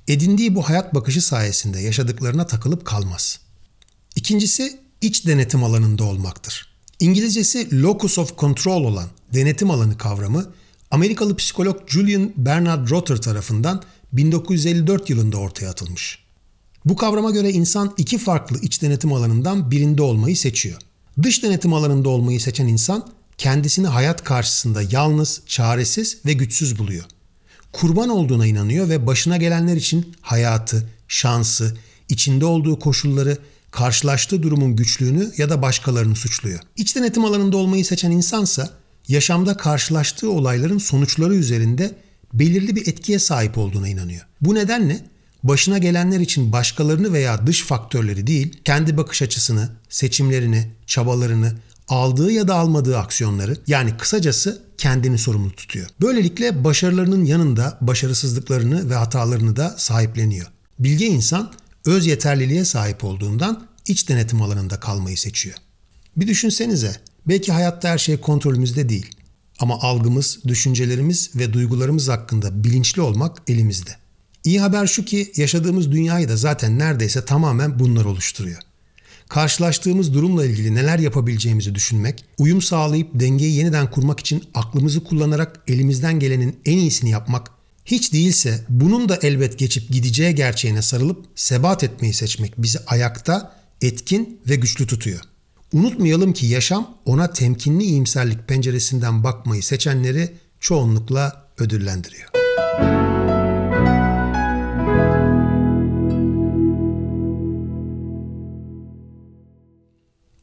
Edindiği 0.07 0.55
bu 0.55 0.69
hayat 0.69 0.95
bakışı 0.95 1.21
sayesinde 1.21 1.79
yaşadıklarına 1.79 2.47
takılıp 2.47 2.85
kalmaz. 2.85 3.39
İkincisi 4.15 4.79
iç 5.01 5.27
denetim 5.27 5.63
alanında 5.63 6.03
olmaktır. 6.03 6.70
İngilizcesi 7.01 7.81
locus 7.81 8.17
of 8.17 8.37
control 8.37 8.83
olan 8.83 9.07
denetim 9.33 9.71
alanı 9.71 9.97
kavramı 9.97 10.45
Amerikalı 10.91 11.35
psikolog 11.35 11.87
Julian 11.87 12.31
Bernard 12.37 12.89
Rotter 12.89 13.17
tarafından 13.17 13.83
1954 14.13 15.09
yılında 15.09 15.37
ortaya 15.37 15.69
atılmış. 15.69 16.19
Bu 16.85 16.95
kavrama 16.95 17.31
göre 17.31 17.51
insan 17.51 17.93
iki 17.97 18.17
farklı 18.17 18.59
iç 18.61 18.81
denetim 18.81 19.13
alanından 19.13 19.71
birinde 19.71 20.01
olmayı 20.01 20.37
seçiyor. 20.37 20.77
Dış 21.23 21.43
denetim 21.43 21.73
alanında 21.73 22.09
olmayı 22.09 22.39
seçen 22.39 22.67
insan 22.67 23.07
kendisini 23.37 23.87
hayat 23.87 24.23
karşısında 24.23 24.81
yalnız, 24.81 25.41
çaresiz 25.45 26.17
ve 26.25 26.33
güçsüz 26.33 26.79
buluyor. 26.79 27.03
Kurban 27.71 28.09
olduğuna 28.09 28.47
inanıyor 28.47 28.89
ve 28.89 29.07
başına 29.07 29.37
gelenler 29.37 29.75
için 29.75 30.15
hayatı, 30.21 30.89
şansı, 31.07 31.77
içinde 32.09 32.45
olduğu 32.45 32.79
koşulları 32.79 33.37
karşılaştığı 33.71 34.43
durumun 34.43 34.75
güçlüğünü 34.75 35.31
ya 35.37 35.49
da 35.49 35.61
başkalarını 35.61 36.15
suçluyor. 36.15 36.59
İç 36.77 36.95
denetim 36.95 37.25
alanında 37.25 37.57
olmayı 37.57 37.85
seçen 37.85 38.11
insansa 38.11 38.69
yaşamda 39.07 39.57
karşılaştığı 39.57 40.31
olayların 40.31 40.77
sonuçları 40.77 41.35
üzerinde 41.35 41.95
belirli 42.33 42.75
bir 42.75 42.87
etkiye 42.87 43.19
sahip 43.19 43.57
olduğuna 43.57 43.87
inanıyor. 43.87 44.25
Bu 44.41 44.55
nedenle 44.55 45.05
başına 45.43 45.77
gelenler 45.77 46.19
için 46.19 46.51
başkalarını 46.51 47.13
veya 47.13 47.47
dış 47.47 47.63
faktörleri 47.63 48.27
değil, 48.27 48.61
kendi 48.65 48.97
bakış 48.97 49.21
açısını, 49.21 49.69
seçimlerini, 49.89 50.71
çabalarını, 50.85 51.53
aldığı 51.87 52.31
ya 52.31 52.47
da 52.47 52.55
almadığı 52.55 52.97
aksiyonları 52.97 53.57
yani 53.67 53.97
kısacası 53.97 54.61
kendini 54.77 55.17
sorumlu 55.17 55.51
tutuyor. 55.51 55.87
Böylelikle 56.01 56.63
başarılarının 56.63 57.25
yanında 57.25 57.77
başarısızlıklarını 57.81 58.89
ve 58.89 58.95
hatalarını 58.95 59.55
da 59.55 59.75
sahipleniyor. 59.77 60.47
Bilge 60.79 61.05
insan 61.05 61.51
öz 61.85 62.07
yeterliliğe 62.07 62.65
sahip 62.65 63.03
olduğundan 63.03 63.67
iç 63.87 64.09
denetim 64.09 64.41
alanında 64.41 64.79
kalmayı 64.79 65.17
seçiyor. 65.17 65.55
Bir 66.17 66.27
düşünsenize, 66.27 66.95
belki 67.27 67.51
hayatta 67.51 67.89
her 67.89 67.97
şey 67.97 68.17
kontrolümüzde 68.17 68.89
değil. 68.89 69.15
Ama 69.59 69.79
algımız, 69.81 70.39
düşüncelerimiz 70.47 71.29
ve 71.35 71.53
duygularımız 71.53 72.09
hakkında 72.09 72.63
bilinçli 72.63 73.01
olmak 73.01 73.41
elimizde. 73.47 73.91
İyi 74.43 74.61
haber 74.61 74.87
şu 74.87 75.05
ki 75.05 75.31
yaşadığımız 75.35 75.91
dünyayı 75.91 76.29
da 76.29 76.37
zaten 76.37 76.79
neredeyse 76.79 77.25
tamamen 77.25 77.79
bunlar 77.79 78.05
oluşturuyor. 78.05 78.61
Karşılaştığımız 79.29 80.13
durumla 80.13 80.45
ilgili 80.45 80.75
neler 80.75 80.99
yapabileceğimizi 80.99 81.75
düşünmek, 81.75 82.25
uyum 82.37 82.61
sağlayıp 82.61 83.09
dengeyi 83.13 83.55
yeniden 83.55 83.91
kurmak 83.91 84.19
için 84.19 84.43
aklımızı 84.53 85.03
kullanarak 85.03 85.59
elimizden 85.67 86.19
gelenin 86.19 86.59
en 86.65 86.77
iyisini 86.77 87.09
yapmak 87.09 87.51
hiç 87.85 88.13
değilse 88.13 88.65
bunun 88.69 89.09
da 89.09 89.19
elbet 89.21 89.59
geçip 89.59 89.89
gideceği 89.89 90.35
gerçeğine 90.35 90.81
sarılıp 90.81 91.25
sebat 91.35 91.83
etmeyi 91.83 92.13
seçmek 92.13 92.53
bizi 92.57 92.79
ayakta, 92.87 93.55
etkin 93.81 94.39
ve 94.49 94.55
güçlü 94.55 94.87
tutuyor. 94.87 95.21
Unutmayalım 95.73 96.33
ki 96.33 96.45
yaşam 96.45 96.97
ona 97.05 97.33
temkinli 97.33 97.83
iyimserlik 97.83 98.47
penceresinden 98.47 99.23
bakmayı 99.23 99.63
seçenleri 99.63 100.31
çoğunlukla 100.59 101.47
ödüllendiriyor. 101.57 102.29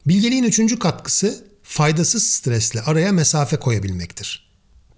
Bilgeliğin 0.07 0.43
üçüncü 0.43 0.79
katkısı 0.79 1.47
faydasız 1.63 2.23
stresle 2.23 2.81
araya 2.81 3.11
mesafe 3.11 3.57
koyabilmektir. 3.57 4.48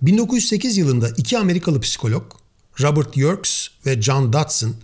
1908 0.01 0.77
yılında 0.77 1.09
iki 1.17 1.37
Amerikalı 1.37 1.81
psikolog 1.81 2.23
Robert 2.81 3.17
Yerkes 3.17 3.67
ve 3.85 4.01
John 4.01 4.33
Dodson 4.33 4.75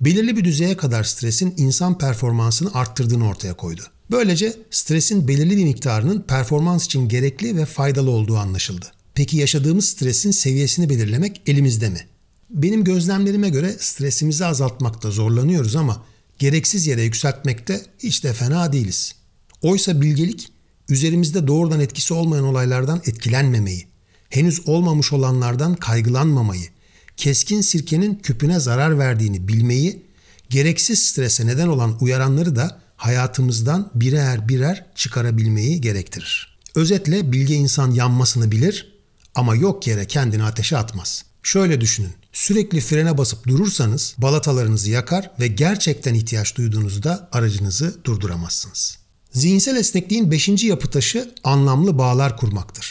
belirli 0.00 0.36
bir 0.36 0.44
düzeye 0.44 0.76
kadar 0.76 1.04
stresin 1.04 1.54
insan 1.56 1.98
performansını 1.98 2.74
arttırdığını 2.74 3.28
ortaya 3.28 3.54
koydu. 3.54 3.82
Böylece 4.10 4.56
stresin 4.70 5.28
belirli 5.28 5.56
bir 5.56 5.64
miktarının 5.64 6.22
performans 6.22 6.84
için 6.86 7.08
gerekli 7.08 7.56
ve 7.56 7.66
faydalı 7.66 8.10
olduğu 8.10 8.36
anlaşıldı. 8.36 8.86
Peki 9.14 9.36
yaşadığımız 9.36 9.88
stresin 9.88 10.30
seviyesini 10.30 10.88
belirlemek 10.88 11.42
elimizde 11.46 11.88
mi? 11.88 12.06
Benim 12.50 12.84
gözlemlerime 12.84 13.48
göre 13.48 13.76
stresimizi 13.78 14.44
azaltmakta 14.44 15.10
zorlanıyoruz 15.10 15.76
ama 15.76 16.04
gereksiz 16.38 16.86
yere 16.86 17.02
yükseltmekte 17.02 17.82
hiç 17.98 18.24
de 18.24 18.32
fena 18.32 18.72
değiliz. 18.72 19.14
Oysa 19.62 20.00
bilgelik 20.00 20.48
üzerimizde 20.88 21.46
doğrudan 21.46 21.80
etkisi 21.80 22.14
olmayan 22.14 22.44
olaylardan 22.44 23.02
etkilenmemeyi, 23.06 23.89
henüz 24.30 24.68
olmamış 24.68 25.12
olanlardan 25.12 25.74
kaygılanmamayı, 25.74 26.68
keskin 27.16 27.60
sirkenin 27.60 28.14
küpüne 28.14 28.60
zarar 28.60 28.98
verdiğini 28.98 29.48
bilmeyi, 29.48 30.02
gereksiz 30.50 31.02
strese 31.02 31.46
neden 31.46 31.68
olan 31.68 31.96
uyaranları 32.00 32.56
da 32.56 32.80
hayatımızdan 32.96 33.90
birer 33.94 34.48
birer 34.48 34.86
çıkarabilmeyi 34.94 35.80
gerektirir. 35.80 36.58
Özetle 36.74 37.32
bilge 37.32 37.54
insan 37.54 37.90
yanmasını 37.90 38.52
bilir 38.52 38.92
ama 39.34 39.54
yok 39.54 39.86
yere 39.86 40.06
kendini 40.06 40.42
ateşe 40.42 40.76
atmaz. 40.76 41.24
Şöyle 41.42 41.80
düşünün. 41.80 42.12
Sürekli 42.32 42.80
frene 42.80 43.18
basıp 43.18 43.46
durursanız 43.46 44.14
balatalarınızı 44.18 44.90
yakar 44.90 45.30
ve 45.40 45.46
gerçekten 45.46 46.14
ihtiyaç 46.14 46.56
duyduğunuzda 46.56 47.28
aracınızı 47.32 48.04
durduramazsınız. 48.04 48.98
Zihinsel 49.32 49.76
esnekliğin 49.76 50.30
beşinci 50.30 50.66
yapı 50.66 50.90
taşı 50.90 51.34
anlamlı 51.44 51.98
bağlar 51.98 52.36
kurmaktır. 52.36 52.89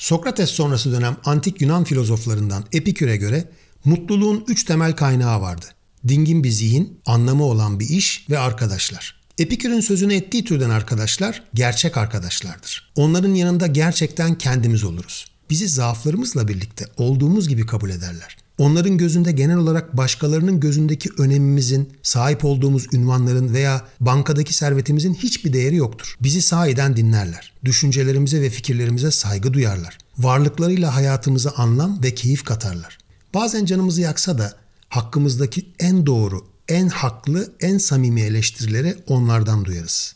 Sokrates 0.00 0.50
sonrası 0.50 0.92
dönem 0.92 1.16
antik 1.24 1.60
Yunan 1.60 1.84
filozoflarından 1.84 2.64
Epikür'e 2.72 3.16
göre 3.16 3.48
mutluluğun 3.84 4.44
üç 4.48 4.64
temel 4.64 4.92
kaynağı 4.92 5.40
vardı. 5.40 5.66
Dingin 6.08 6.44
bir 6.44 6.50
zihin, 6.50 7.00
anlamı 7.06 7.44
olan 7.44 7.80
bir 7.80 7.88
iş 7.88 8.26
ve 8.30 8.38
arkadaşlar. 8.38 9.20
Epikür'ün 9.38 9.80
sözünü 9.80 10.14
ettiği 10.14 10.44
türden 10.44 10.70
arkadaşlar 10.70 11.42
gerçek 11.54 11.96
arkadaşlardır. 11.96 12.92
Onların 12.96 13.34
yanında 13.34 13.66
gerçekten 13.66 14.38
kendimiz 14.38 14.84
oluruz. 14.84 15.26
Bizi 15.50 15.68
zaaflarımızla 15.68 16.48
birlikte 16.48 16.84
olduğumuz 16.96 17.48
gibi 17.48 17.66
kabul 17.66 17.90
ederler. 17.90 18.36
Onların 18.60 18.98
gözünde 18.98 19.32
genel 19.32 19.56
olarak 19.56 19.96
başkalarının 19.96 20.60
gözündeki 20.60 21.10
önemimizin, 21.18 21.92
sahip 22.02 22.44
olduğumuz 22.44 22.86
ünvanların 22.94 23.54
veya 23.54 23.86
bankadaki 24.00 24.54
servetimizin 24.54 25.14
hiçbir 25.14 25.52
değeri 25.52 25.76
yoktur. 25.76 26.16
Bizi 26.20 26.42
sahiden 26.42 26.96
dinlerler. 26.96 27.52
Düşüncelerimize 27.64 28.40
ve 28.40 28.50
fikirlerimize 28.50 29.10
saygı 29.10 29.52
duyarlar. 29.52 29.98
Varlıklarıyla 30.18 30.94
hayatımıza 30.94 31.50
anlam 31.56 32.02
ve 32.02 32.14
keyif 32.14 32.44
katarlar. 32.44 32.98
Bazen 33.34 33.64
canımızı 33.64 34.00
yaksa 34.00 34.38
da 34.38 34.54
hakkımızdaki 34.88 35.66
en 35.78 36.06
doğru, 36.06 36.46
en 36.68 36.88
haklı, 36.88 37.52
en 37.60 37.78
samimi 37.78 38.20
eleştirileri 38.20 38.96
onlardan 39.06 39.64
duyarız. 39.64 40.14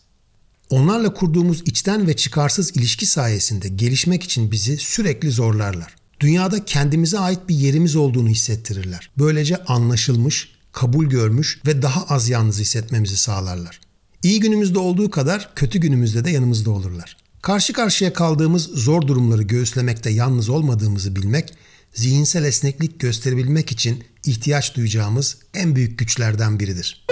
Onlarla 0.70 1.14
kurduğumuz 1.14 1.62
içten 1.66 2.07
ve 2.07 2.16
çıkarsız 2.16 2.76
ilişki 2.76 3.07
sayesinde 3.07 3.68
gelişmek 3.68 4.22
için 4.22 4.50
bizi 4.50 4.76
sürekli 4.76 5.30
zorlarlar. 5.30 6.04
Dünyada 6.20 6.64
kendimize 6.64 7.18
ait 7.18 7.48
bir 7.48 7.55
yerimiz 7.55 7.96
olduğunu 7.96 8.29
hissettirirler. 8.29 9.11
Böylece 9.18 9.57
anlaşılmış, 9.57 10.48
kabul 10.72 11.07
görmüş 11.07 11.61
ve 11.66 11.83
daha 11.83 12.05
az 12.05 12.29
yalnız 12.29 12.59
hissetmemizi 12.61 13.16
sağlarlar. 13.16 13.81
İyi 14.22 14.40
günümüzde 14.40 14.79
olduğu 14.79 15.11
kadar 15.11 15.50
kötü 15.55 15.79
günümüzde 15.79 16.24
de 16.24 16.31
yanımızda 16.31 16.70
olurlar. 16.70 17.16
Karşı 17.42 17.72
karşıya 17.72 18.12
kaldığımız 18.12 18.64
zor 18.64 19.03
durumları 19.03 19.42
göğüslemekte 19.42 20.11
yalnız 20.11 20.48
olmadığımızı 20.48 21.16
bilmek, 21.16 21.55
zihinsel 21.94 22.44
esneklik 22.44 23.00
gösterebilmek 23.00 23.72
için 23.72 24.05
ihtiyaç 24.27 24.77
duyacağımız 24.77 25.37
en 25.55 25.77
büyük 25.77 25.98
güçlerden 25.98 26.61
biridir. 26.61 27.07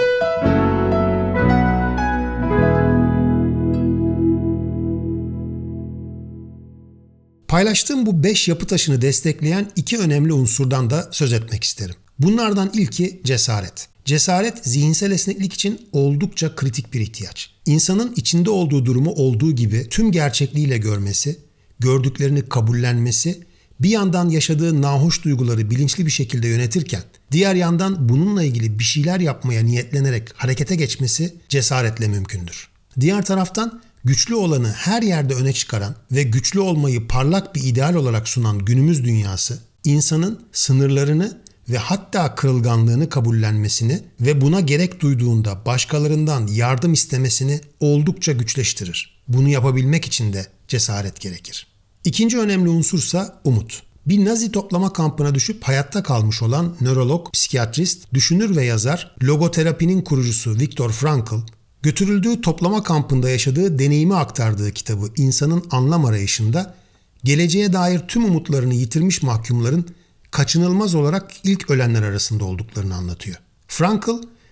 Paylaştığım 7.53 8.05
bu 8.05 8.23
beş 8.23 8.47
yapı 8.47 8.67
taşını 8.67 9.01
destekleyen 9.01 9.71
iki 9.75 9.97
önemli 9.97 10.33
unsurdan 10.33 10.89
da 10.89 11.09
söz 11.11 11.33
etmek 11.33 11.63
isterim. 11.63 11.95
Bunlardan 12.19 12.71
ilki 12.73 13.21
cesaret. 13.23 13.87
Cesaret 14.05 14.65
zihinsel 14.65 15.11
esneklik 15.11 15.53
için 15.53 15.87
oldukça 15.91 16.55
kritik 16.55 16.93
bir 16.93 16.99
ihtiyaç. 16.99 17.51
İnsanın 17.65 18.13
içinde 18.15 18.49
olduğu 18.49 18.85
durumu 18.85 19.11
olduğu 19.11 19.51
gibi 19.51 19.89
tüm 19.89 20.11
gerçekliğiyle 20.11 20.77
görmesi, 20.77 21.39
gördüklerini 21.79 22.49
kabullenmesi, 22.49 23.43
bir 23.79 23.89
yandan 23.89 24.29
yaşadığı 24.29 24.81
nahoş 24.81 25.23
duyguları 25.23 25.69
bilinçli 25.69 26.05
bir 26.05 26.11
şekilde 26.11 26.47
yönetirken, 26.47 27.03
diğer 27.31 27.55
yandan 27.55 28.09
bununla 28.09 28.43
ilgili 28.43 28.79
bir 28.79 28.83
şeyler 28.83 29.19
yapmaya 29.19 29.63
niyetlenerek 29.63 30.29
harekete 30.35 30.75
geçmesi 30.75 31.35
cesaretle 31.49 32.07
mümkündür. 32.07 32.67
Diğer 32.99 33.25
taraftan 33.25 33.81
güçlü 34.03 34.35
olanı 34.35 34.71
her 34.71 35.01
yerde 35.01 35.35
öne 35.35 35.53
çıkaran 35.53 35.95
ve 36.11 36.23
güçlü 36.23 36.59
olmayı 36.59 37.07
parlak 37.07 37.55
bir 37.55 37.63
ideal 37.63 37.95
olarak 37.95 38.27
sunan 38.27 38.65
günümüz 38.65 39.03
dünyası, 39.03 39.59
insanın 39.83 40.45
sınırlarını 40.51 41.37
ve 41.69 41.77
hatta 41.77 42.35
kırılganlığını 42.35 43.09
kabullenmesini 43.09 44.03
ve 44.21 44.41
buna 44.41 44.59
gerek 44.59 45.01
duyduğunda 45.01 45.65
başkalarından 45.65 46.47
yardım 46.47 46.93
istemesini 46.93 47.61
oldukça 47.79 48.31
güçleştirir. 48.31 49.23
Bunu 49.27 49.49
yapabilmek 49.49 50.05
için 50.05 50.33
de 50.33 50.47
cesaret 50.67 51.19
gerekir. 51.19 51.67
İkinci 52.05 52.39
önemli 52.39 52.69
unsursa 52.69 53.41
umut. 53.43 53.83
Bir 54.05 54.25
Nazi 54.25 54.51
toplama 54.51 54.93
kampına 54.93 55.35
düşüp 55.35 55.63
hayatta 55.63 56.03
kalmış 56.03 56.41
olan 56.41 56.75
nörolog, 56.81 57.33
psikiyatrist, 57.33 58.13
düşünür 58.13 58.55
ve 58.55 58.65
yazar, 58.65 59.15
logoterapinin 59.23 60.01
kurucusu 60.01 60.59
Viktor 60.59 60.91
Frankl, 60.91 61.35
götürüldüğü 61.83 62.41
toplama 62.41 62.83
kampında 62.83 63.29
yaşadığı 63.29 63.79
deneyimi 63.79 64.15
aktardığı 64.15 64.71
kitabı 64.71 65.09
İnsanın 65.17 65.63
Anlam 65.71 66.05
Arayışında, 66.05 66.75
geleceğe 67.23 67.73
dair 67.73 67.99
tüm 67.99 68.25
umutlarını 68.25 68.73
yitirmiş 68.73 69.23
mahkumların 69.23 69.85
kaçınılmaz 70.31 70.95
olarak 70.95 71.31
ilk 71.43 71.69
ölenler 71.69 72.03
arasında 72.03 72.45
olduklarını 72.45 72.95
anlatıyor. 72.95 73.37
Frankl 73.67 74.11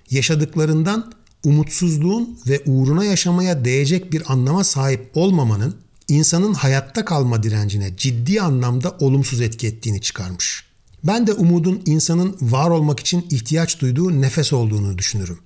yaşadıklarından 0.10 1.14
umutsuzluğun 1.44 2.40
ve 2.48 2.62
uğruna 2.66 3.06
yaşamaya 3.06 3.66
değecek 3.66 4.14
bir 4.14 4.32
anlama 4.32 4.64
sahip 4.64 5.12
olmamanın 5.14 5.76
insanın 6.08 6.54
hayatta 6.54 7.06
kalma 7.06 7.44
direncine 7.44 7.98
ciddi 7.98 8.42
anlamda 8.42 8.98
olumsuz 9.00 9.42
etki 9.42 9.68
ettiğini 9.68 10.02
çıkarmış. 10.02 10.66
Ben 11.04 11.28
de 11.28 11.34
umudun 11.34 11.82
insanın 11.86 12.38
var 12.42 12.70
olmak 12.70 13.00
için 13.00 13.26
ihtiyaç 13.30 13.80
duyduğu 13.80 14.22
nefes 14.22 14.54
olduğunu 14.54 14.98
düşünürüm. 14.98 15.40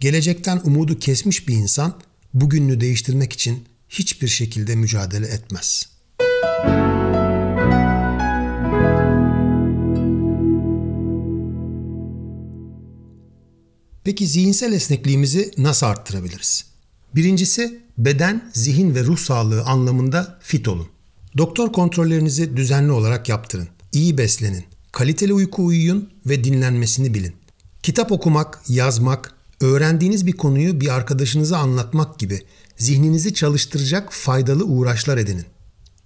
Gelecekten 0.00 0.60
umudu 0.64 0.98
kesmiş 0.98 1.48
bir 1.48 1.54
insan 1.54 2.00
bugününü 2.34 2.80
değiştirmek 2.80 3.32
için 3.32 3.64
hiçbir 3.88 4.28
şekilde 4.28 4.76
mücadele 4.76 5.26
etmez. 5.26 5.88
Peki 14.04 14.26
zihinsel 14.26 14.72
esnekliğimizi 14.72 15.50
nasıl 15.58 15.86
arttırabiliriz? 15.86 16.64
Birincisi 17.14 17.82
beden, 17.98 18.50
zihin 18.54 18.94
ve 18.94 19.04
ruh 19.04 19.18
sağlığı 19.18 19.62
anlamında 19.62 20.38
fit 20.42 20.68
olun. 20.68 20.88
Doktor 21.38 21.72
kontrollerinizi 21.72 22.56
düzenli 22.56 22.92
olarak 22.92 23.28
yaptırın. 23.28 23.68
İyi 23.92 24.18
beslenin. 24.18 24.64
Kaliteli 24.92 25.32
uyku 25.32 25.64
uyuyun 25.64 26.10
ve 26.26 26.44
dinlenmesini 26.44 27.14
bilin. 27.14 27.34
Kitap 27.82 28.12
okumak, 28.12 28.60
yazmak, 28.68 29.39
öğrendiğiniz 29.60 30.26
bir 30.26 30.32
konuyu 30.32 30.80
bir 30.80 30.94
arkadaşınıza 30.94 31.58
anlatmak 31.58 32.18
gibi 32.18 32.42
zihninizi 32.76 33.34
çalıştıracak 33.34 34.12
faydalı 34.12 34.64
uğraşlar 34.64 35.18
edinin. 35.18 35.46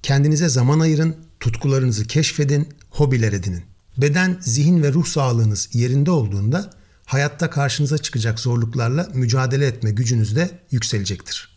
Kendinize 0.03 0.49
zaman 0.49 0.81
ayırın, 0.81 1.17
tutkularınızı 1.41 2.07
keşfedin, 2.07 2.69
hobiler 2.91 3.33
edinin. 3.33 3.63
Beden, 3.97 4.39
zihin 4.41 4.83
ve 4.83 4.93
ruh 4.93 5.07
sağlığınız 5.07 5.69
yerinde 5.73 6.11
olduğunda 6.11 6.71
hayatta 7.05 7.51
karşınıza 7.51 7.99
çıkacak 7.99 8.41
zorluklarla 8.41 9.09
mücadele 9.15 9.67
etme 9.67 9.91
gücünüz 9.91 10.37
de 10.37 10.51
yükselecektir. 10.71 11.49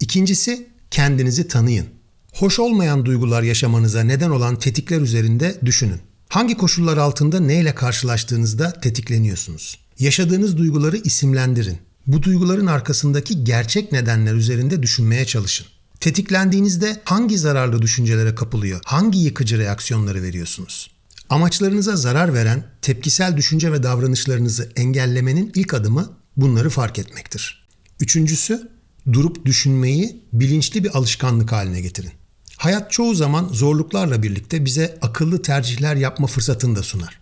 İkincisi 0.00 0.66
kendinizi 0.90 1.48
tanıyın. 1.48 1.86
Hoş 2.32 2.58
olmayan 2.58 3.06
duygular 3.06 3.42
yaşamanıza 3.42 4.02
neden 4.02 4.30
olan 4.30 4.58
tetikler 4.58 5.00
üzerinde 5.00 5.58
düşünün. 5.64 6.00
Hangi 6.28 6.56
koşullar 6.56 6.96
altında 6.96 7.40
neyle 7.40 7.74
karşılaştığınızda 7.74 8.72
tetikleniyorsunuz? 8.72 9.78
Yaşadığınız 10.00 10.56
duyguları 10.56 10.96
isimlendirin. 10.96 11.78
Bu 12.06 12.22
duyguların 12.22 12.66
arkasındaki 12.66 13.44
gerçek 13.44 13.92
nedenler 13.92 14.34
üzerinde 14.34 14.82
düşünmeye 14.82 15.24
çalışın. 15.24 15.66
Tetiklendiğinizde 16.00 17.00
hangi 17.04 17.38
zararlı 17.38 17.82
düşüncelere 17.82 18.34
kapılıyor? 18.34 18.80
Hangi 18.84 19.18
yıkıcı 19.18 19.58
reaksiyonları 19.58 20.22
veriyorsunuz? 20.22 20.90
Amaçlarınıza 21.30 21.96
zarar 21.96 22.34
veren 22.34 22.64
tepkisel 22.82 23.36
düşünce 23.36 23.72
ve 23.72 23.82
davranışlarınızı 23.82 24.72
engellemenin 24.76 25.52
ilk 25.54 25.74
adımı 25.74 26.12
bunları 26.36 26.70
fark 26.70 26.98
etmektir. 26.98 27.66
Üçüncüsü, 28.00 28.68
durup 29.12 29.44
düşünmeyi 29.46 30.24
bilinçli 30.32 30.84
bir 30.84 30.96
alışkanlık 30.96 31.52
haline 31.52 31.80
getirin. 31.80 32.12
Hayat 32.56 32.90
çoğu 32.90 33.14
zaman 33.14 33.48
zorluklarla 33.52 34.22
birlikte 34.22 34.64
bize 34.64 34.98
akıllı 35.02 35.42
tercihler 35.42 35.96
yapma 35.96 36.26
fırsatını 36.26 36.76
da 36.76 36.82
sunar. 36.82 37.19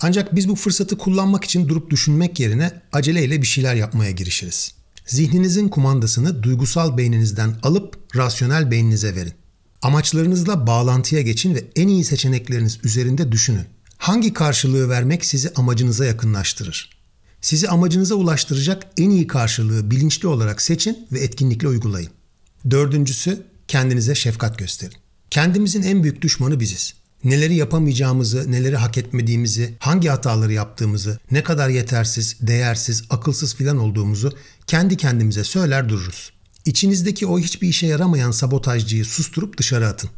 Ancak 0.00 0.36
biz 0.36 0.48
bu 0.48 0.54
fırsatı 0.54 0.98
kullanmak 0.98 1.44
için 1.44 1.68
durup 1.68 1.90
düşünmek 1.90 2.40
yerine 2.40 2.82
aceleyle 2.92 3.42
bir 3.42 3.46
şeyler 3.46 3.74
yapmaya 3.74 4.10
girişiriz. 4.10 4.74
Zihninizin 5.06 5.68
kumandasını 5.68 6.42
duygusal 6.42 6.96
beyninizden 6.96 7.54
alıp 7.62 8.16
rasyonel 8.16 8.70
beyninize 8.70 9.14
verin. 9.14 9.32
Amaçlarınızla 9.82 10.66
bağlantıya 10.66 11.22
geçin 11.22 11.54
ve 11.54 11.64
en 11.76 11.88
iyi 11.88 12.04
seçenekleriniz 12.04 12.78
üzerinde 12.84 13.32
düşünün. 13.32 13.64
Hangi 13.96 14.32
karşılığı 14.32 14.88
vermek 14.88 15.24
sizi 15.24 15.52
amacınıza 15.54 16.04
yakınlaştırır? 16.04 17.00
Sizi 17.40 17.68
amacınıza 17.68 18.14
ulaştıracak 18.14 18.86
en 18.98 19.10
iyi 19.10 19.26
karşılığı 19.26 19.90
bilinçli 19.90 20.28
olarak 20.28 20.62
seçin 20.62 21.06
ve 21.12 21.20
etkinlikle 21.20 21.68
uygulayın. 21.68 22.10
Dördüncüsü 22.70 23.42
kendinize 23.68 24.14
şefkat 24.14 24.58
gösterin. 24.58 24.96
Kendimizin 25.30 25.82
en 25.82 26.02
büyük 26.02 26.22
düşmanı 26.22 26.60
biziz. 26.60 26.94
Neleri 27.24 27.54
yapamayacağımızı, 27.54 28.52
neleri 28.52 28.76
hak 28.76 28.98
etmediğimizi, 28.98 29.74
hangi 29.78 30.08
hataları 30.08 30.52
yaptığımızı, 30.52 31.18
ne 31.30 31.42
kadar 31.42 31.68
yetersiz, 31.68 32.36
değersiz, 32.40 33.02
akılsız 33.10 33.54
filan 33.54 33.78
olduğumuzu 33.78 34.32
kendi 34.66 34.96
kendimize 34.96 35.44
söyler 35.44 35.88
dururuz. 35.88 36.32
İçinizdeki 36.64 37.26
o 37.26 37.38
hiçbir 37.38 37.68
işe 37.68 37.86
yaramayan 37.86 38.30
sabotajcıyı 38.30 39.04
susturup 39.04 39.58
dışarı 39.58 39.88
atın. 39.88 40.10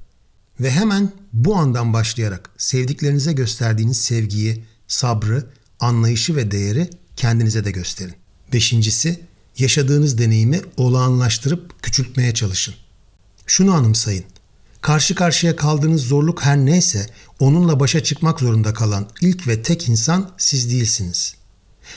Ve 0.60 0.70
hemen 0.70 1.12
bu 1.32 1.56
andan 1.56 1.92
başlayarak 1.92 2.50
sevdiklerinize 2.58 3.32
gösterdiğiniz 3.32 4.00
sevgiyi, 4.00 4.64
sabrı, 4.88 5.46
anlayışı 5.80 6.36
ve 6.36 6.50
değeri 6.50 6.90
kendinize 7.16 7.64
de 7.64 7.70
gösterin. 7.70 8.14
Beşincisi, 8.52 9.20
yaşadığınız 9.58 10.18
deneyimi 10.18 10.60
olağanlaştırıp 10.76 11.82
küçültmeye 11.82 12.34
çalışın. 12.34 12.74
Şunu 13.46 13.74
anımsayın. 13.74 14.24
Karşı 14.83 15.14
karşıya 15.14 15.57
kaldığınız 15.57 16.03
zorluk 16.03 16.42
her 16.45 16.57
neyse 16.57 17.07
onunla 17.38 17.81
başa 17.81 18.03
çıkmak 18.03 18.40
zorunda 18.40 18.75
kalan 18.75 19.07
ilk 19.21 19.49
ve 19.49 19.62
tek 19.62 19.88
insan 19.88 20.31
siz 20.38 20.71
değilsiniz. 20.71 21.35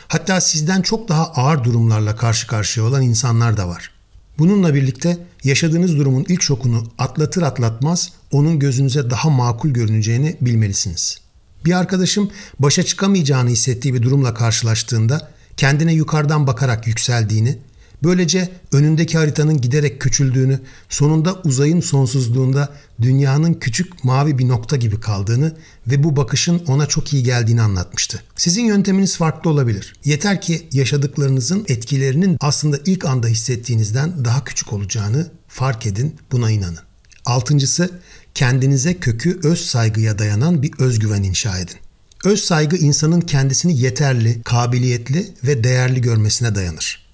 Hatta 0.08 0.42
sizden 0.42 0.82
çok 0.82 1.10
daha 1.10 1.26
ağır 1.26 1.64
durumlarla 1.64 2.16
karşı 2.16 2.48
karşıya 2.48 2.86
olan 2.86 3.02
insanlar 3.02 3.58
da 3.58 3.68
var. 3.68 3.92
Bununla 4.38 4.74
birlikte 4.74 5.18
yaşadığınız 5.44 5.98
durumun 5.98 6.26
ilk 6.28 6.42
şokunu 6.42 6.84
atlatır 6.98 7.42
atlatmaz 7.42 8.12
onun 8.32 8.60
gözünüze 8.60 9.10
daha 9.10 9.30
makul 9.30 9.70
görüneceğini 9.70 10.38
bilmelisiniz. 10.42 11.18
Bir 11.66 11.74
arkadaşım 11.74 12.32
başa 12.60 12.84
çıkamayacağını 12.84 13.50
hissettiği 13.50 13.94
bir 13.94 14.02
durumla 14.02 14.34
karşılaştığında 14.34 15.32
kendine 15.58 15.94
yukarıdan 15.94 16.48
bakarak 16.48 16.88
yükseldiğini 16.88 17.58
Böylece 18.04 18.50
önündeki 18.72 19.18
haritanın 19.18 19.62
giderek 19.62 20.02
küçüldüğünü, 20.02 20.60
sonunda 20.90 21.42
uzayın 21.44 21.82
sonsuzluğunda 21.82 22.70
dünyanın 23.02 23.54
küçük 23.54 24.04
mavi 24.04 24.38
bir 24.38 24.48
nokta 24.48 24.76
gibi 24.76 25.00
kaldığını 25.00 25.56
ve 25.88 26.04
bu 26.04 26.16
bakışın 26.16 26.64
ona 26.68 26.86
çok 26.86 27.14
iyi 27.14 27.24
geldiğini 27.24 27.62
anlatmıştı. 27.62 28.24
Sizin 28.36 28.66
yönteminiz 28.66 29.18
farklı 29.18 29.50
olabilir. 29.50 29.94
Yeter 30.06 30.42
ki 30.42 30.68
yaşadıklarınızın 30.72 31.66
etkilerinin 31.68 32.38
aslında 32.40 32.78
ilk 32.86 33.06
anda 33.06 33.28
hissettiğinizden 33.28 34.26
daha 34.26 34.44
küçük 34.44 34.74
olacağını 34.74 35.32
fark 35.48 35.86
edin, 35.86 36.16
buna 36.32 36.52
inanın. 36.52 36.80
Altıncısı, 37.26 37.90
kendinize 38.36 38.94
kökü 38.94 39.40
öz 39.44 39.62
saygıya 39.62 40.20
dayanan 40.20 40.62
bir 40.62 40.72
özgüven 40.80 41.24
inşa 41.24 41.60
edin. 41.60 41.78
Öz 42.26 42.44
saygı 42.44 42.78
insanın 42.78 43.22
kendisini 43.22 43.80
yeterli, 43.80 44.42
kabiliyetli 44.44 45.34
ve 45.44 45.64
değerli 45.64 46.02
görmesine 46.02 46.56
dayanır. 46.56 47.05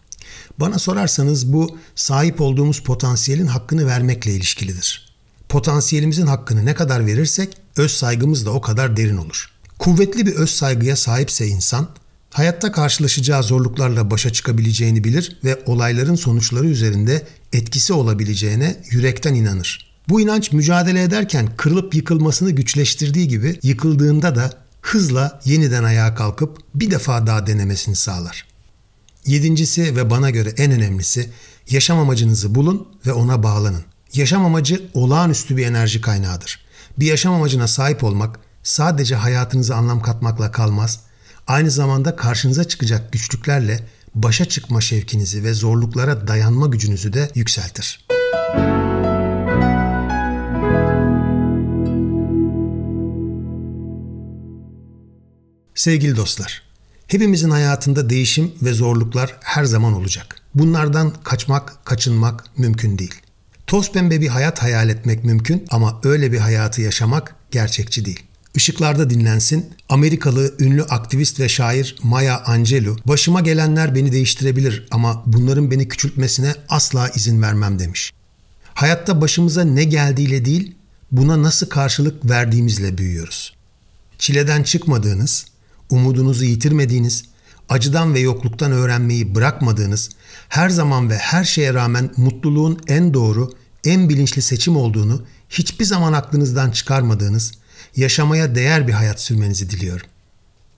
Bana 0.62 0.80
sorarsanız 0.80 1.54
bu 1.54 1.78
sahip 1.96 2.42
olduğumuz 2.42 2.80
potansiyelin 2.80 3.48
hakkını 3.48 3.88
vermekle 3.88 4.34
ilişkilidir. 4.34 5.16
Potansiyelimizin 5.50 6.28
hakkını 6.28 6.66
ne 6.66 6.74
kadar 6.76 7.06
verirsek 7.06 7.58
öz 7.78 7.92
saygımız 7.92 8.46
da 8.46 8.52
o 8.52 8.62
kadar 8.62 8.98
derin 8.98 9.18
olur. 9.18 9.50
Kuvvetli 9.80 10.26
bir 10.26 10.36
öz 10.36 10.50
saygıya 10.50 10.96
sahipse 10.96 11.48
insan, 11.48 11.90
hayatta 12.30 12.72
karşılaşacağı 12.72 13.44
zorluklarla 13.44 14.12
başa 14.12 14.34
çıkabileceğini 14.34 15.04
bilir 15.04 15.40
ve 15.44 15.60
olayların 15.66 16.16
sonuçları 16.16 16.68
üzerinde 16.68 17.28
etkisi 17.54 17.94
olabileceğine 17.94 18.82
yürekten 18.92 19.34
inanır. 19.34 19.94
Bu 20.10 20.22
inanç 20.22 20.52
mücadele 20.52 21.04
ederken 21.04 21.50
kırılıp 21.58 21.96
yıkılmasını 21.96 22.52
güçleştirdiği 22.52 23.28
gibi 23.28 23.60
yıkıldığında 23.64 24.36
da 24.36 24.50
hızla 24.82 25.42
yeniden 25.46 25.84
ayağa 25.84 26.16
kalkıp 26.16 26.58
bir 26.76 26.92
defa 26.92 27.28
daha 27.28 27.48
denemesini 27.48 27.96
sağlar. 27.96 28.51
Yedincisi 29.26 29.96
ve 29.96 30.10
bana 30.10 30.30
göre 30.30 30.50
en 30.58 30.72
önemlisi 30.72 31.30
yaşam 31.70 32.00
amacınızı 32.00 32.56
bulun 32.56 32.88
ve 33.06 33.14
ona 33.14 33.44
bağlanın. 33.44 33.84
Yaşam 34.14 34.46
amacı 34.46 34.82
olağanüstü 34.94 35.58
bir 35.58 35.66
enerji 35.66 36.02
kaynağıdır. 36.02 36.60
Bir 37.00 37.06
yaşam 37.06 37.34
amacına 37.34 37.68
sahip 37.68 38.04
olmak 38.04 38.40
sadece 38.64 39.16
hayatınıza 39.16 39.76
anlam 39.76 40.02
katmakla 40.02 40.52
kalmaz, 40.52 41.00
aynı 41.48 41.72
zamanda 41.72 42.16
karşınıza 42.16 42.64
çıkacak 42.64 43.12
güçlüklerle 43.12 43.88
başa 44.16 44.46
çıkma 44.46 44.82
şevkinizi 44.82 45.44
ve 45.44 45.54
zorluklara 45.54 46.28
dayanma 46.28 46.68
gücünüzü 46.68 47.14
de 47.14 47.32
yükseltir. 47.36 48.08
Sevgili 55.76 56.16
dostlar, 56.16 56.64
hepimizin 57.12 57.50
hayatında 57.50 58.10
değişim 58.10 58.52
ve 58.62 58.74
zorluklar 58.74 59.36
her 59.40 59.64
zaman 59.64 59.94
olacak. 59.94 60.36
Bunlardan 60.56 61.14
kaçmak, 61.24 61.86
kaçınmak 61.86 62.46
mümkün 62.58 62.98
değil. 62.98 63.16
Toz 63.68 63.92
pembe 63.92 64.22
bir 64.22 64.28
hayat 64.28 64.64
hayal 64.64 64.90
etmek 64.90 65.26
mümkün 65.26 65.66
ama 65.70 66.00
öyle 66.04 66.32
bir 66.32 66.38
hayatı 66.38 66.82
yaşamak 66.82 67.36
gerçekçi 67.52 68.06
değil. 68.06 68.24
Işıklarda 68.56 69.10
dinlensin, 69.10 69.70
Amerikalı 69.90 70.56
ünlü 70.60 70.84
aktivist 70.84 71.40
ve 71.40 71.50
şair 71.50 71.96
Maya 72.04 72.44
Angelou, 72.44 72.98
başıma 73.06 73.42
gelenler 73.42 73.96
beni 73.96 74.12
değiştirebilir 74.12 74.88
ama 74.92 75.24
bunların 75.26 75.72
beni 75.72 75.88
küçültmesine 75.88 76.56
asla 76.70 77.10
izin 77.10 77.42
vermem 77.42 77.80
demiş. 77.80 78.12
Hayatta 78.74 79.22
başımıza 79.22 79.64
ne 79.64 79.84
geldiğiyle 79.84 80.46
değil, 80.46 80.76
buna 81.12 81.44
nasıl 81.44 81.70
karşılık 81.70 82.30
verdiğimizle 82.30 82.98
büyüyoruz. 82.98 83.54
Çileden 84.18 84.64
çıkmadığınız, 84.64 85.51
umudunuzu 85.92 86.46
yitirmediğiniz, 86.46 87.24
acıdan 87.70 88.14
ve 88.14 88.20
yokluktan 88.20 88.72
öğrenmeyi 88.72 89.36
bırakmadığınız, 89.36 90.10
her 90.50 90.70
zaman 90.70 91.10
ve 91.10 91.18
her 91.18 91.44
şeye 91.44 91.74
rağmen 91.74 92.12
mutluluğun 92.18 92.80
en 92.88 93.14
doğru, 93.14 93.52
en 93.84 94.10
bilinçli 94.10 94.42
seçim 94.42 94.78
olduğunu 94.78 95.26
hiçbir 95.50 95.86
zaman 95.86 96.14
aklınızdan 96.14 96.72
çıkarmadığınız, 96.72 97.52
yaşamaya 97.96 98.56
değer 98.56 98.88
bir 98.88 98.94
hayat 98.94 99.22
sürmenizi 99.22 99.70
diliyorum. 99.70 100.08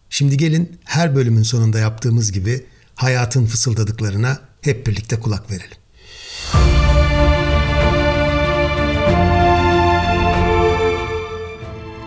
Şimdi 0.10 0.38
gelin 0.38 0.80
her 0.84 1.16
bölümün 1.16 1.44
sonunda 1.44 1.80
yaptığımız 1.80 2.32
gibi 2.32 2.66
hayatın 2.96 3.46
fısıldadıklarına 3.46 4.40
hep 4.62 4.88
birlikte 4.88 5.20
kulak 5.20 5.52
verelim. 5.52 5.78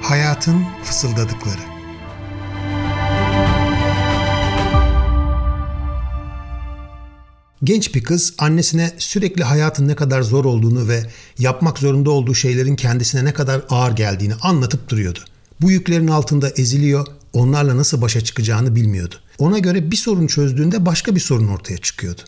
Hayatın 0.02 0.64
fısıldadıkları 0.84 1.75
Genç 7.64 7.94
bir 7.94 8.02
kız 8.02 8.34
annesine 8.38 8.92
sürekli 8.98 9.44
hayatın 9.44 9.88
ne 9.88 9.94
kadar 9.94 10.22
zor 10.22 10.44
olduğunu 10.44 10.88
ve 10.88 11.06
yapmak 11.38 11.78
zorunda 11.78 12.10
olduğu 12.10 12.34
şeylerin 12.34 12.76
kendisine 12.76 13.24
ne 13.24 13.32
kadar 13.32 13.62
ağır 13.68 13.92
geldiğini 13.92 14.34
anlatıp 14.34 14.88
duruyordu. 14.88 15.18
Bu 15.60 15.70
yüklerin 15.70 16.08
altında 16.08 16.50
eziliyor, 16.50 17.06
onlarla 17.32 17.76
nasıl 17.76 18.02
başa 18.02 18.20
çıkacağını 18.20 18.74
bilmiyordu. 18.74 19.14
Ona 19.38 19.58
göre 19.58 19.90
bir 19.90 19.96
sorun 19.96 20.26
çözdüğünde 20.26 20.86
başka 20.86 21.14
bir 21.14 21.20
sorun 21.20 21.48
ortaya 21.48 21.78
çıkıyordu. 21.78 22.22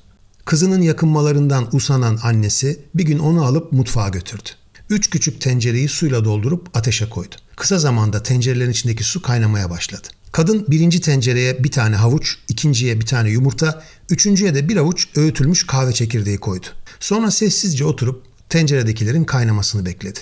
Kızının 0.44 0.82
yakınmalarından 0.82 1.68
usanan 1.72 2.18
annesi 2.22 2.80
bir 2.94 3.02
gün 3.02 3.18
onu 3.18 3.44
alıp 3.44 3.72
mutfağa 3.72 4.08
götürdü. 4.08 4.48
Üç 4.90 5.10
küçük 5.10 5.40
tencereyi 5.40 5.88
suyla 5.88 6.24
doldurup 6.24 6.76
ateşe 6.76 7.08
koydu. 7.08 7.34
Kısa 7.56 7.78
zamanda 7.78 8.22
tencerelerin 8.22 8.70
içindeki 8.70 9.04
su 9.04 9.22
kaynamaya 9.22 9.70
başladı. 9.70 10.08
Kadın 10.32 10.64
birinci 10.68 11.00
tencereye 11.00 11.64
bir 11.64 11.70
tane 11.70 11.96
havuç, 11.96 12.36
ikinciye 12.48 13.00
bir 13.00 13.06
tane 13.06 13.30
yumurta, 13.30 13.82
üçüncüye 14.10 14.54
de 14.54 14.68
bir 14.68 14.76
avuç 14.76 15.08
öğütülmüş 15.16 15.66
kahve 15.66 15.92
çekirdeği 15.92 16.38
koydu. 16.38 16.66
Sonra 17.00 17.30
sessizce 17.30 17.84
oturup 17.84 18.24
tenceredekilerin 18.48 19.24
kaynamasını 19.24 19.86
bekledi. 19.86 20.18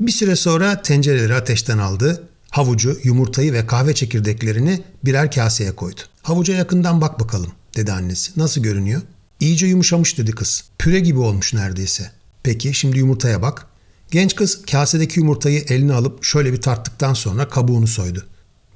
Bir 0.00 0.12
süre 0.12 0.36
sonra 0.36 0.82
tencereleri 0.82 1.34
ateşten 1.34 1.78
aldı, 1.78 2.28
havucu, 2.50 2.98
yumurtayı 3.04 3.52
ve 3.52 3.66
kahve 3.66 3.94
çekirdeklerini 3.94 4.82
birer 5.04 5.30
kaseye 5.30 5.72
koydu. 5.72 6.00
Havuca 6.22 6.54
yakından 6.54 7.00
bak 7.00 7.20
bakalım 7.20 7.52
dedi 7.76 7.92
annesi. 7.92 8.32
Nasıl 8.36 8.62
görünüyor? 8.62 9.02
İyice 9.40 9.66
yumuşamış 9.66 10.18
dedi 10.18 10.30
kız. 10.32 10.64
Püre 10.78 11.00
gibi 11.00 11.18
olmuş 11.18 11.54
neredeyse. 11.54 12.10
Peki 12.42 12.74
şimdi 12.74 12.98
yumurtaya 12.98 13.42
bak. 13.42 13.66
Genç 14.10 14.34
kız 14.34 14.62
kasedeki 14.62 15.20
yumurtayı 15.20 15.64
eline 15.68 15.92
alıp 15.92 16.24
şöyle 16.24 16.52
bir 16.52 16.62
tarttıktan 16.62 17.14
sonra 17.14 17.48
kabuğunu 17.48 17.86
soydu. 17.86 18.26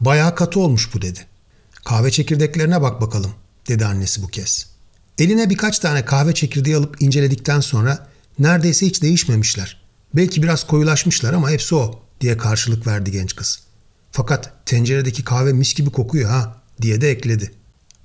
Bayağı 0.00 0.34
katı 0.34 0.60
olmuş 0.60 0.94
bu 0.94 1.02
dedi. 1.02 1.26
Kahve 1.84 2.10
çekirdeklerine 2.10 2.82
bak 2.82 3.00
bakalım 3.00 3.30
dedi 3.68 3.86
annesi 3.86 4.22
bu 4.22 4.28
kez. 4.28 4.66
Eline 5.18 5.50
birkaç 5.50 5.78
tane 5.78 6.04
kahve 6.04 6.34
çekirdeği 6.34 6.76
alıp 6.76 7.02
inceledikten 7.02 7.60
sonra 7.60 8.08
neredeyse 8.38 8.86
hiç 8.86 9.02
değişmemişler. 9.02 9.80
Belki 10.14 10.42
biraz 10.42 10.66
koyulaşmışlar 10.66 11.32
ama 11.32 11.50
hepsi 11.50 11.74
o 11.74 12.02
diye 12.20 12.36
karşılık 12.36 12.86
verdi 12.86 13.12
genç 13.12 13.36
kız. 13.36 13.60
Fakat 14.12 14.66
tenceredeki 14.66 15.24
kahve 15.24 15.52
mis 15.52 15.74
gibi 15.74 15.90
kokuyor 15.90 16.30
ha 16.30 16.62
diye 16.82 17.00
de 17.00 17.10
ekledi. 17.10 17.52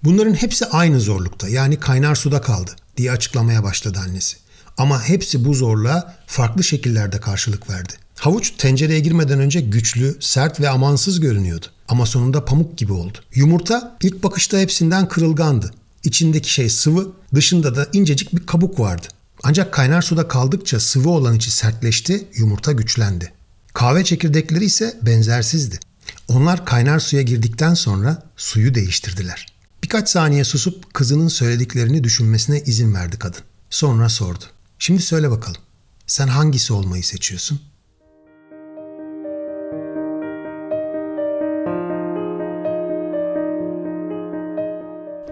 Bunların 0.03 0.33
hepsi 0.33 0.65
aynı 0.65 0.99
zorlukta 0.99 1.49
yani 1.49 1.79
kaynar 1.79 2.15
suda 2.15 2.41
kaldı 2.41 2.71
diye 2.97 3.11
açıklamaya 3.11 3.63
başladı 3.63 3.99
annesi. 3.99 4.37
Ama 4.77 5.03
hepsi 5.03 5.45
bu 5.45 5.53
zorluğa 5.53 6.15
farklı 6.27 6.63
şekillerde 6.63 7.19
karşılık 7.19 7.69
verdi. 7.69 7.93
Havuç 8.15 8.51
tencereye 8.57 8.99
girmeden 8.99 9.39
önce 9.39 9.61
güçlü, 9.61 10.17
sert 10.19 10.59
ve 10.59 10.69
amansız 10.69 11.19
görünüyordu. 11.19 11.65
Ama 11.91 12.05
sonunda 12.05 12.45
pamuk 12.45 12.77
gibi 12.77 12.93
oldu. 12.93 13.17
Yumurta 13.35 13.97
ilk 14.01 14.23
bakışta 14.23 14.57
hepsinden 14.57 15.07
kırılgandı. 15.07 15.71
İçindeki 16.03 16.53
şey 16.53 16.69
sıvı, 16.69 17.11
dışında 17.35 17.75
da 17.75 17.87
incecik 17.93 18.35
bir 18.35 18.45
kabuk 18.45 18.79
vardı. 18.79 19.07
Ancak 19.43 19.73
kaynar 19.73 20.01
suda 20.01 20.27
kaldıkça 20.27 20.79
sıvı 20.79 21.09
olan 21.09 21.35
içi 21.35 21.51
sertleşti, 21.51 22.27
yumurta 22.35 22.71
güçlendi. 22.71 23.31
Kahve 23.73 24.03
çekirdekleri 24.03 24.65
ise 24.65 24.99
benzersizdi. 25.01 25.79
Onlar 26.27 26.65
kaynar 26.65 26.99
suya 26.99 27.21
girdikten 27.21 27.73
sonra 27.73 28.23
suyu 28.37 28.75
değiştirdiler. 28.75 29.45
Birkaç 29.83 30.09
saniye 30.09 30.43
susup 30.43 30.93
kızının 30.93 31.27
söylediklerini 31.27 32.03
düşünmesine 32.03 32.61
izin 32.61 32.93
verdi 32.93 33.19
kadın. 33.19 33.41
Sonra 33.69 34.09
sordu. 34.09 34.43
Şimdi 34.79 35.01
söyle 35.01 35.31
bakalım. 35.31 35.61
Sen 36.07 36.27
hangisi 36.27 36.73
olmayı 36.73 37.03
seçiyorsun? 37.03 37.61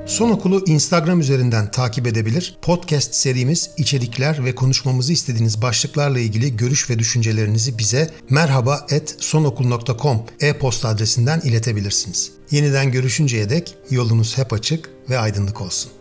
Son 0.10 0.30
Okulu 0.30 0.64
Instagram 0.66 1.20
üzerinden 1.20 1.72
takip 1.72 2.08
edebilir. 2.08 2.58
Podcast 2.62 3.16
serimiz, 3.16 3.70
içerikler 3.78 4.46
ve 4.46 4.56
konuşmamızı 4.56 5.14
istediğiniz 5.14 5.62
başlıklarla 5.62 6.20
ilgili 6.20 6.58
görüş 6.58 6.90
ve 6.90 7.00
düşüncelerinizi 7.00 7.78
bize 7.78 8.10
merhaba@sonokul.com 8.30 10.24
e-posta 10.40 10.90
adresinden 10.90 11.40
iletebilirsiniz. 11.40 12.32
Yeniden 12.52 12.92
görüşünceye 12.92 13.50
dek 13.50 13.76
yolunuz 13.90 14.38
hep 14.38 14.54
açık 14.54 14.90
ve 15.10 15.20
aydınlık 15.20 15.62
olsun. 15.62 15.92